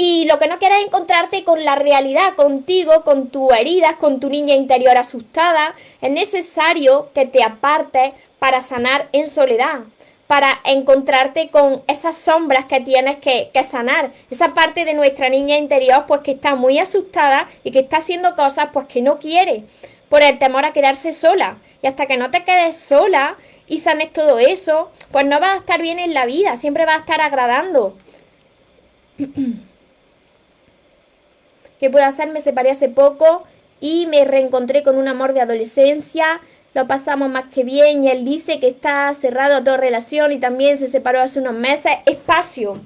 Y 0.00 0.26
lo 0.26 0.38
que 0.38 0.46
no 0.46 0.60
quieres 0.60 0.78
es 0.78 0.84
encontrarte 0.84 1.42
con 1.42 1.64
la 1.64 1.74
realidad, 1.74 2.36
contigo, 2.36 3.02
con 3.02 3.30
tus 3.30 3.52
heridas, 3.52 3.96
con 3.96 4.20
tu 4.20 4.30
niña 4.30 4.54
interior 4.54 4.96
asustada. 4.96 5.74
Es 6.00 6.12
necesario 6.12 7.10
que 7.12 7.26
te 7.26 7.42
apartes 7.42 8.12
para 8.38 8.62
sanar 8.62 9.08
en 9.10 9.26
soledad 9.26 9.80
para 10.28 10.60
encontrarte 10.64 11.48
con 11.48 11.82
esas 11.88 12.16
sombras 12.16 12.66
que 12.66 12.80
tienes 12.80 13.16
que, 13.16 13.50
sanar. 13.64 14.12
Esa 14.30 14.54
parte 14.54 14.84
de 14.84 14.94
nuestra 14.94 15.30
niña 15.30 15.56
interior, 15.56 16.04
pues 16.06 16.20
que 16.20 16.32
está 16.32 16.54
muy 16.54 16.78
asustada 16.78 17.48
y 17.64 17.72
que 17.72 17.80
está 17.80 17.96
haciendo 17.96 18.36
cosas, 18.36 18.68
pues 18.72 18.86
que 18.86 19.00
no 19.00 19.18
quiere, 19.18 19.64
por 20.10 20.22
el 20.22 20.38
temor 20.38 20.64
a 20.64 20.74
quedarse 20.74 21.12
sola. 21.12 21.56
Y 21.82 21.86
hasta 21.88 22.06
que 22.06 22.18
no 22.18 22.30
te 22.30 22.44
quedes 22.44 22.76
sola 22.76 23.36
y 23.66 23.78
sanes 23.78 24.12
todo 24.12 24.38
eso, 24.38 24.92
pues 25.10 25.24
no 25.24 25.40
vas 25.40 25.54
a 25.54 25.56
estar 25.56 25.80
bien 25.80 25.98
en 25.98 26.12
la 26.12 26.26
vida, 26.26 26.56
siempre 26.56 26.84
vas 26.84 26.98
a 26.98 27.00
estar 27.00 27.20
agradando. 27.20 27.96
¿Qué 31.78 31.90
puedo 31.90 32.04
hacer? 32.04 32.28
Me 32.28 32.40
separé 32.40 32.70
hace 32.70 32.88
poco 32.88 33.44
y 33.80 34.06
me 34.06 34.24
reencontré 34.24 34.82
con 34.82 34.96
un 34.96 35.08
amor 35.08 35.32
de 35.32 35.40
adolescencia 35.40 36.40
lo 36.74 36.86
pasamos 36.86 37.30
más 37.30 37.46
que 37.52 37.64
bien 37.64 38.04
y 38.04 38.08
él 38.08 38.24
dice 38.24 38.60
que 38.60 38.68
está 38.68 39.12
cerrado 39.14 39.56
a 39.56 39.64
toda 39.64 39.78
relación 39.78 40.32
y 40.32 40.38
también 40.38 40.76
se 40.76 40.88
separó 40.88 41.20
hace 41.20 41.40
unos 41.40 41.54
meses. 41.54 41.92
Espacio. 42.04 42.80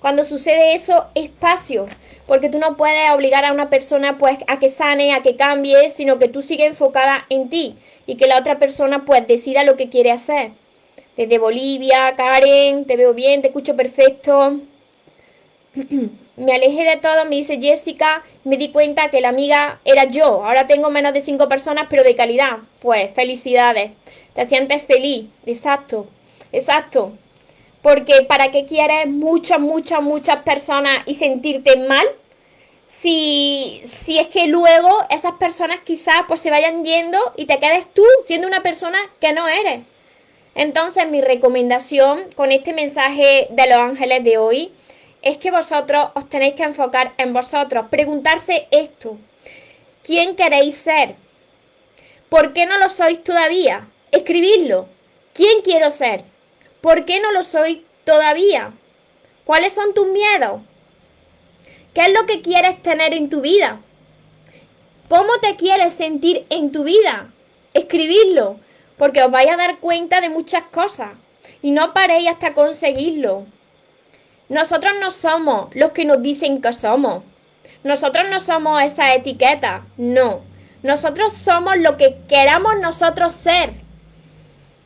Cuando 0.00 0.22
sucede 0.24 0.74
eso, 0.74 1.08
espacio. 1.14 1.86
Porque 2.26 2.48
tú 2.48 2.58
no 2.58 2.76
puedes 2.76 3.10
obligar 3.10 3.44
a 3.44 3.52
una 3.52 3.70
persona 3.70 4.18
pues 4.18 4.38
a 4.46 4.58
que 4.58 4.68
sane, 4.68 5.12
a 5.12 5.22
que 5.22 5.34
cambie, 5.34 5.90
sino 5.90 6.18
que 6.18 6.28
tú 6.28 6.42
sigues 6.42 6.68
enfocada 6.68 7.26
en 7.28 7.50
ti 7.50 7.76
y 8.06 8.14
que 8.14 8.28
la 8.28 8.38
otra 8.38 8.58
persona 8.58 9.04
pues 9.04 9.26
decida 9.26 9.64
lo 9.64 9.76
que 9.76 9.88
quiere 9.88 10.12
hacer. 10.12 10.52
Desde 11.16 11.38
Bolivia, 11.38 12.14
Karen, 12.16 12.84
te 12.84 12.96
veo 12.96 13.12
bien, 13.12 13.42
te 13.42 13.48
escucho 13.48 13.74
perfecto. 13.74 14.60
me 16.38 16.54
alejé 16.54 16.84
de 16.84 16.96
todo, 16.96 17.24
me 17.24 17.36
dice 17.36 17.58
Jessica, 17.60 18.22
me 18.44 18.56
di 18.56 18.70
cuenta 18.70 19.10
que 19.10 19.20
la 19.20 19.28
amiga 19.28 19.80
era 19.84 20.04
yo. 20.04 20.46
Ahora 20.46 20.66
tengo 20.66 20.90
menos 20.90 21.12
de 21.12 21.20
cinco 21.20 21.48
personas, 21.48 21.86
pero 21.90 22.04
de 22.04 22.14
calidad. 22.14 22.58
Pues 22.80 23.12
felicidades. 23.14 23.92
Te 24.34 24.46
sientes 24.46 24.82
feliz. 24.82 25.26
Exacto. 25.46 26.06
Exacto. 26.52 27.12
Porque 27.82 28.22
¿para 28.22 28.50
qué 28.50 28.66
quieres 28.66 29.06
muchas, 29.08 29.60
muchas, 29.60 30.02
muchas 30.02 30.42
personas 30.42 31.02
y 31.06 31.14
sentirte 31.14 31.76
mal? 31.76 32.06
Si, 32.86 33.82
si 33.84 34.18
es 34.18 34.28
que 34.28 34.46
luego 34.46 35.04
esas 35.10 35.32
personas 35.32 35.80
quizás 35.84 36.22
pues 36.26 36.40
se 36.40 36.50
vayan 36.50 36.84
yendo 36.84 37.18
y 37.36 37.44
te 37.44 37.58
quedes 37.58 37.86
tú 37.92 38.02
siendo 38.24 38.46
una 38.46 38.62
persona 38.62 38.98
que 39.20 39.32
no 39.32 39.46
eres. 39.46 39.80
Entonces 40.54 41.06
mi 41.08 41.20
recomendación 41.20 42.30
con 42.34 42.50
este 42.50 42.72
mensaje 42.72 43.48
de 43.50 43.66
los 43.66 43.76
ángeles 43.78 44.24
de 44.24 44.38
hoy 44.38 44.72
es 45.22 45.36
que 45.38 45.50
vosotros 45.50 46.10
os 46.14 46.28
tenéis 46.28 46.54
que 46.54 46.62
enfocar 46.62 47.12
en 47.18 47.32
vosotros, 47.32 47.86
preguntarse 47.90 48.68
esto. 48.70 49.16
¿Quién 50.02 50.36
queréis 50.36 50.76
ser? 50.76 51.16
¿Por 52.28 52.52
qué 52.52 52.66
no 52.66 52.78
lo 52.78 52.88
sois 52.88 53.22
todavía? 53.24 53.88
Escribidlo. 54.10 54.86
¿Quién 55.34 55.62
quiero 55.62 55.90
ser? 55.90 56.24
¿Por 56.80 57.04
qué 57.04 57.20
no 57.20 57.32
lo 57.32 57.42
soy 57.42 57.84
todavía? 58.04 58.72
¿Cuáles 59.44 59.72
son 59.72 59.94
tus 59.94 60.08
miedos? 60.08 60.60
¿Qué 61.94 62.02
es 62.02 62.12
lo 62.12 62.26
que 62.26 62.42
quieres 62.42 62.82
tener 62.82 63.14
en 63.14 63.30
tu 63.30 63.40
vida? 63.40 63.80
¿Cómo 65.08 65.38
te 65.40 65.56
quieres 65.56 65.94
sentir 65.94 66.46
en 66.50 66.70
tu 66.70 66.84
vida? 66.84 67.30
Escribidlo, 67.72 68.60
porque 68.96 69.22
os 69.22 69.30
vais 69.30 69.48
a 69.48 69.56
dar 69.56 69.78
cuenta 69.78 70.20
de 70.20 70.28
muchas 70.28 70.64
cosas 70.64 71.10
y 71.62 71.70
no 71.70 71.94
paréis 71.94 72.28
hasta 72.28 72.54
conseguirlo. 72.54 73.46
Nosotros 74.48 74.94
no 75.00 75.10
somos 75.10 75.74
los 75.74 75.90
que 75.90 76.04
nos 76.04 76.22
dicen 76.22 76.62
que 76.62 76.72
somos. 76.72 77.22
Nosotros 77.84 78.28
no 78.30 78.40
somos 78.40 78.82
esa 78.82 79.14
etiqueta, 79.14 79.82
no. 79.96 80.40
Nosotros 80.82 81.32
somos 81.32 81.76
lo 81.78 81.96
que 81.96 82.16
queramos 82.28 82.78
nosotros 82.80 83.34
ser. 83.34 83.72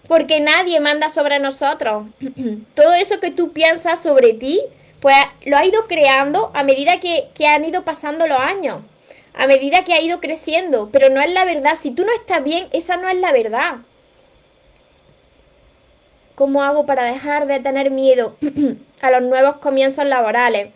Porque 0.08 0.40
nadie 0.40 0.80
manda 0.80 1.08
sobre 1.08 1.38
nosotros. 1.38 2.06
Todo 2.74 2.92
eso 2.94 3.20
que 3.20 3.30
tú 3.30 3.52
piensas 3.52 4.02
sobre 4.02 4.34
ti, 4.34 4.60
pues 5.00 5.16
lo 5.46 5.56
ha 5.56 5.64
ido 5.64 5.86
creando 5.86 6.50
a 6.54 6.64
medida 6.64 6.98
que, 6.98 7.28
que 7.34 7.46
han 7.46 7.64
ido 7.64 7.84
pasando 7.84 8.26
los 8.26 8.38
años. 8.38 8.80
A 9.34 9.46
medida 9.46 9.84
que 9.84 9.94
ha 9.94 10.00
ido 10.00 10.20
creciendo. 10.20 10.90
Pero 10.92 11.08
no 11.08 11.20
es 11.20 11.32
la 11.32 11.44
verdad. 11.44 11.76
Si 11.80 11.92
tú 11.92 12.04
no 12.04 12.12
estás 12.12 12.42
bien, 12.42 12.68
esa 12.72 12.96
no 12.96 13.08
es 13.08 13.18
la 13.18 13.32
verdad. 13.32 13.76
¿Cómo 16.34 16.62
hago 16.62 16.84
para 16.84 17.04
dejar 17.04 17.46
de 17.46 17.60
tener 17.60 17.90
miedo 17.90 18.36
a 19.02 19.10
los 19.10 19.22
nuevos 19.22 19.56
comienzos 19.56 20.06
laborales? 20.06 20.68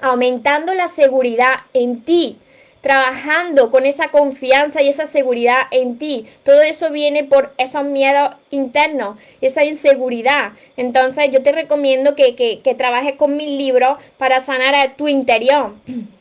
Aumentando 0.00 0.72
la 0.74 0.86
seguridad 0.86 1.54
en 1.74 2.02
ti, 2.02 2.38
trabajando 2.80 3.72
con 3.72 3.84
esa 3.84 4.12
confianza 4.12 4.80
y 4.82 4.88
esa 4.88 5.06
seguridad 5.06 5.62
en 5.72 5.98
ti. 5.98 6.28
Todo 6.44 6.62
eso 6.62 6.92
viene 6.92 7.24
por 7.24 7.52
esos 7.58 7.84
miedos 7.84 8.36
internos, 8.50 9.18
esa 9.40 9.64
inseguridad. 9.64 10.52
Entonces 10.76 11.30
yo 11.32 11.42
te 11.42 11.50
recomiendo 11.50 12.14
que, 12.14 12.36
que 12.36 12.74
trabajes 12.76 13.16
con 13.16 13.36
mis 13.36 13.48
libros 13.48 13.98
para 14.16 14.38
sanar 14.38 14.76
a 14.76 14.94
tu 14.94 15.08
interior. 15.08 15.72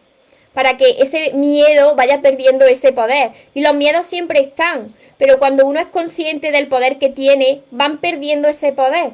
para 0.57 0.75
que 0.75 0.95
ese 0.97 1.33
miedo 1.33 1.95
vaya 1.95 2.21
perdiendo 2.21 2.65
ese 2.65 2.91
poder. 2.91 3.29
Y 3.53 3.61
los 3.61 3.75
miedos 3.75 4.07
siempre 4.07 4.39
están, 4.39 4.87
pero 5.19 5.37
cuando 5.37 5.67
uno 5.67 5.79
es 5.79 5.85
consciente 5.85 6.49
del 6.51 6.67
poder 6.67 6.97
que 6.97 7.09
tiene, 7.09 7.61
van 7.69 7.99
perdiendo 7.99 8.47
ese 8.47 8.71
poder. 8.71 9.11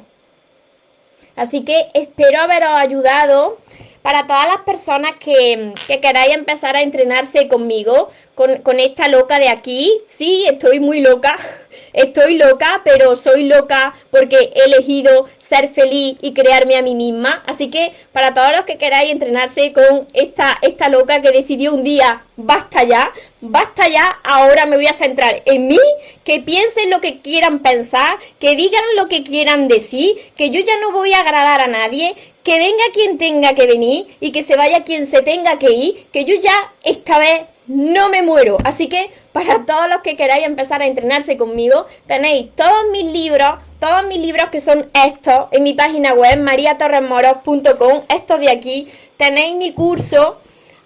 Así 1.36 1.64
que 1.64 1.88
espero 1.94 2.40
haberos 2.40 2.76
ayudado 2.76 3.58
para 4.02 4.26
todas 4.26 4.46
las 4.46 4.58
personas 4.58 5.16
que, 5.16 5.72
queráis 5.86 6.34
empezar 6.34 6.76
a 6.76 6.82
entrenarse 6.82 7.48
conmigo, 7.48 8.10
con, 8.34 8.58
con 8.58 8.78
esta 8.78 9.08
loca 9.08 9.38
de 9.38 9.48
aquí. 9.48 9.90
Sí, 10.08 10.44
estoy 10.46 10.78
muy 10.78 11.00
loca, 11.00 11.38
estoy 11.94 12.36
loca, 12.36 12.82
pero 12.84 13.16
soy 13.16 13.44
loca 13.48 13.94
porque 14.10 14.52
he 14.54 14.64
elegido 14.64 15.28
ser 15.38 15.68
feliz 15.68 16.16
y 16.20 16.32
crearme 16.32 16.76
a 16.76 16.82
mí 16.82 16.94
misma. 16.94 17.42
Así 17.46 17.70
que 17.70 17.92
para 18.12 18.34
todos 18.34 18.54
los 18.54 18.64
que 18.64 18.76
queráis 18.76 19.10
entrenarse 19.10 19.72
con 19.72 20.08
esta, 20.12 20.58
esta 20.62 20.88
loca 20.88 21.22
que 21.22 21.30
decidió 21.30 21.72
un 21.72 21.84
día, 21.84 22.24
basta 22.36 22.82
ya, 22.84 23.12
basta 23.40 23.88
ya, 23.88 24.18
ahora 24.24 24.66
me 24.66 24.76
voy 24.76 24.86
a 24.86 24.92
centrar 24.92 25.42
en 25.46 25.68
mí, 25.68 25.78
que 26.24 26.40
piensen 26.40 26.90
lo 26.90 27.00
que 27.00 27.18
quieran 27.18 27.60
pensar, 27.60 28.18
que 28.38 28.56
digan 28.56 28.84
lo 28.96 29.08
que 29.08 29.22
quieran 29.22 29.68
decir, 29.68 30.32
que 30.36 30.50
yo 30.50 30.60
ya 30.60 30.78
no 30.80 30.92
voy 30.92 31.12
a 31.12 31.20
agradar 31.20 31.60
a 31.60 31.66
nadie, 31.66 32.14
que 32.42 32.58
venga 32.58 32.84
quien 32.92 33.16
tenga 33.16 33.54
que 33.54 33.66
venir 33.66 34.16
y 34.20 34.32
que 34.32 34.42
se 34.42 34.56
vaya 34.56 34.84
quien 34.84 35.06
se 35.06 35.22
tenga 35.22 35.58
que 35.58 35.72
ir, 35.72 36.06
que 36.12 36.24
yo 36.24 36.34
ya 36.34 36.72
esta 36.82 37.18
vez 37.18 37.42
no 37.66 38.08
me 38.10 38.22
muero. 38.22 38.56
Así 38.64 38.88
que 38.88 39.10
para 39.32 39.64
todos 39.64 39.88
los 39.88 40.02
que 40.02 40.16
queráis 40.16 40.44
empezar 40.44 40.82
a 40.82 40.86
entrenarse 40.86 41.36
conmigo, 41.36 41.86
tenéis 42.06 42.50
todos 42.54 42.90
mis 42.92 43.04
libros, 43.12 43.58
todos 43.80 44.06
mis 44.06 44.18
libros 44.18 44.50
que 44.50 44.60
son 44.60 44.90
estos, 44.92 45.46
en 45.50 45.62
mi 45.62 45.74
página 45.74 46.12
web, 46.12 46.38
mariatorresmoros.com, 46.40 48.02
estos 48.08 48.40
de 48.40 48.50
aquí. 48.50 48.88
Tenéis 49.16 49.56
mi 49.56 49.72
curso, 49.72 50.38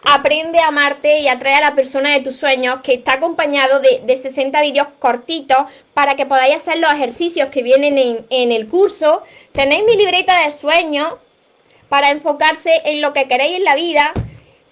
Aprende 0.05 0.61
a 0.61 0.69
amarte 0.69 1.19
y 1.19 1.29
atrae 1.29 1.57
a 1.57 1.61
la 1.61 1.75
persona 1.75 2.12
de 2.12 2.21
tus 2.21 2.37
sueños, 2.37 2.81
que 2.83 2.95
está 2.95 3.14
acompañado 3.14 3.81
de, 3.81 4.01
de 4.05 4.17
60 4.17 4.61
vídeos 4.62 4.87
cortitos 5.01 5.59
para 5.93 6.14
que 6.14 6.25
podáis 6.25 6.55
hacer 6.57 6.79
los 6.79 6.93
ejercicios 6.93 7.49
que 7.49 7.62
vienen 7.62 7.99
en, 7.99 8.27
en 8.31 8.53
el 8.53 8.69
curso. 8.69 9.23
Tenéis 9.53 9.85
mi 9.85 9.97
libreta 9.97 10.45
de 10.45 10.51
sueños 10.51 11.14
para 11.88 12.11
enfocarse 12.11 12.81
en 12.85 13.03
lo 13.03 13.12
que 13.12 13.27
queréis 13.27 13.59
en 13.59 13.64
la 13.64 13.75
vida 13.75 14.12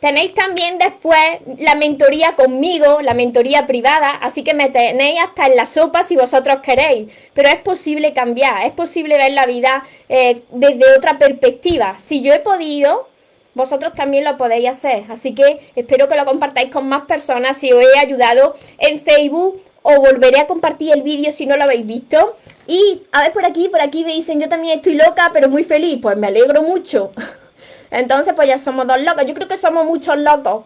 Tenéis 0.07 0.35
también 0.35 0.79
después 0.79 1.19
la 1.59 1.75
mentoría 1.75 2.37
conmigo, 2.37 3.01
la 3.03 3.13
mentoría 3.13 3.67
privada, 3.67 4.11
así 4.11 4.45
que 4.45 4.55
me 4.55 4.71
tenéis 4.71 5.19
hasta 5.19 5.47
en 5.47 5.57
la 5.57 5.67
sopa 5.67 6.05
si 6.05 6.15
vosotros 6.15 6.59
queréis. 6.63 7.09
Pero 7.35 7.49
es 7.49 7.57
posible 7.57 8.13
cambiar, 8.13 8.67
es 8.67 8.73
posible 8.73 9.17
ver 9.17 9.33
la 9.33 9.47
vida 9.47 9.83
eh, 10.09 10.43
desde 10.53 10.97
otra 10.97 11.19
perspectiva. 11.19 11.97
Si 11.99 12.21
yo 12.21 12.33
he 12.33 12.39
podido, 12.39 13.09
vosotros 13.55 13.95
también 13.95 14.23
lo 14.23 14.37
podéis 14.37 14.69
hacer. 14.69 15.07
Así 15.09 15.35
que 15.35 15.73
espero 15.75 16.07
que 16.07 16.15
lo 16.15 16.25
compartáis 16.25 16.71
con 16.71 16.89
más 16.89 17.03
personas. 17.07 17.57
Si 17.57 17.73
os 17.73 17.83
he 17.83 17.99
ayudado 17.99 18.55
en 18.79 19.01
Facebook, 19.01 19.61
os 19.83 19.97
volveré 19.97 20.39
a 20.39 20.47
compartir 20.47 20.93
el 20.93 21.03
vídeo 21.03 21.33
si 21.33 21.47
no 21.47 21.57
lo 21.57 21.65
habéis 21.65 21.85
visto. 21.85 22.37
Y 22.69 23.03
a 23.11 23.23
ver 23.23 23.33
por 23.33 23.45
aquí, 23.45 23.69
por 23.69 23.81
aquí 23.81 24.05
me 24.05 24.13
dicen, 24.13 24.39
yo 24.41 24.49
también 24.49 24.79
estoy 24.79 24.95
loca, 24.95 25.31
pero 25.33 25.49
muy 25.49 25.65
feliz. 25.65 25.99
Pues 26.01 26.17
me 26.17 26.29
alegro 26.29 26.63
mucho. 26.63 27.11
Entonces, 27.91 28.35
pues 28.35 28.49
ya 28.49 28.59
somos 28.59 28.87
dos 28.87 29.01
locos. 29.01 29.25
Yo 29.27 29.35
creo 29.35 29.49
que 29.49 29.57
somos 29.57 29.87
muchos 29.87 30.19
locos. 30.19 30.65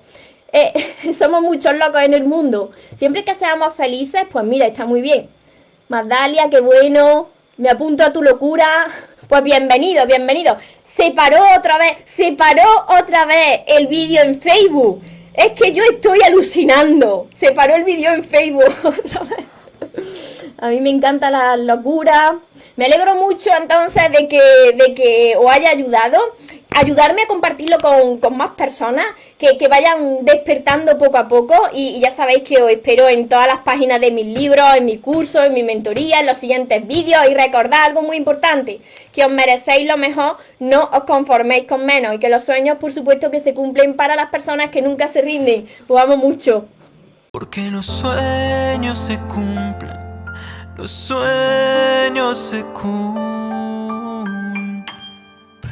Eh, 0.53 0.95
somos 1.15 1.43
muchos 1.43 1.75
locos 1.75 2.03
en 2.03 2.15
el 2.15 2.25
mundo. 2.25 2.71
Siempre 2.97 3.25
que 3.25 3.35
seamos 3.35 3.75
felices, 3.75 4.23
pues 4.31 4.45
mira, 4.45 4.67
está 4.67 4.87
muy 4.87 5.01
bien. 5.01 5.29
Magdalia, 5.89 6.49
qué 6.51 6.61
bueno. 6.61 7.29
Me 7.57 7.69
apunto 7.69 8.05
a 8.05 8.13
tu 8.13 8.23
locura. 8.23 8.87
Pues 9.29 9.43
bienvenido, 9.43 10.07
bienvenido. 10.07 10.57
Se 10.87 11.13
paró 11.13 11.39
otra 11.57 11.79
vez, 11.79 11.99
se 12.05 12.33
paró 12.33 12.65
otra 12.89 13.27
vez 13.27 13.61
el 13.67 13.87
vídeo 13.87 14.23
en 14.23 14.41
Facebook. 14.41 15.03
Es 15.35 15.53
que 15.53 15.73
yo 15.73 15.85
estoy 15.85 16.21
alucinando. 16.23 17.29
Se 17.35 17.53
paró 17.53 17.77
el 17.77 17.85
vídeo 17.85 18.13
en 18.13 18.25
Facebook. 18.25 18.75
A 20.59 20.69
mí 20.69 20.81
me 20.81 20.91
encanta 20.91 21.31
la 21.31 21.57
locura. 21.57 22.39
Me 22.77 22.87
alegro 22.87 23.15
mucho 23.15 23.51
entonces 23.59 24.11
de 24.11 24.29
que, 24.29 24.41
de 24.75 24.95
que 24.95 25.35
os 25.39 25.51
haya 25.51 25.71
ayudado 25.71 26.19
ayudarme 26.77 27.23
a 27.23 27.27
compartirlo 27.27 27.79
con, 27.79 28.37
más 28.37 28.53
personas 28.53 29.07
que, 29.39 29.69
vayan 29.69 30.25
despertando 30.25 30.97
poco 30.99 31.19
a 31.19 31.29
poco 31.29 31.55
y, 31.73 32.01
ya 32.01 32.11
sabéis 32.11 32.43
que 32.43 32.63
os 32.63 32.71
espero 32.71 33.09
en 33.09 33.29
todas 33.29 33.47
las 33.47 33.59
páginas 33.63 34.01
de 34.01 34.11
mis 34.11 34.27
libros, 34.27 34.67
en 34.77 34.85
mi 34.85 34.99
curso, 34.99 35.43
en 35.43 35.55
mi 35.55 35.63
mentoría, 35.63 36.21
en 36.21 36.27
los 36.27 36.37
siguientes 36.37 36.87
vídeos 36.87 37.23
y 37.31 37.35
recordad 37.35 37.85
algo 37.85 38.03
muy 38.03 38.17
importante, 38.17 38.81
que 39.13 39.25
os 39.25 39.31
merecéis 39.31 39.89
lo 39.89 39.97
mejor, 39.97 40.37
no 40.59 40.89
os 40.93 41.05
conforméis 41.05 41.67
con 41.67 41.85
menos 41.85 42.15
y 42.15 42.19
que 42.19 42.29
los 42.29 42.45
sueños 42.45 42.79
por 42.79 42.93
supuesto 42.93 43.31
que 43.31 43.41
se 43.41 43.55
cumplen 43.55 43.95
para 43.95 44.15
las 44.15 44.31
personas 44.31 44.71
que 44.71 44.83
nunca 44.83 45.09
se 45.09 45.23
rinden. 45.23 45.69
Os 45.89 46.01
amo 46.01 46.17
mucho. 46.17 46.67
Porque 47.33 47.71
los 47.71 47.87
sueños 47.87 48.99
se 48.99 49.19
cumplen, 49.19 49.97
los 50.77 50.91
sueños 50.91 52.39
se 52.39 52.63
cumplen. 52.65 53.40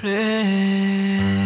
pray. 0.01 1.38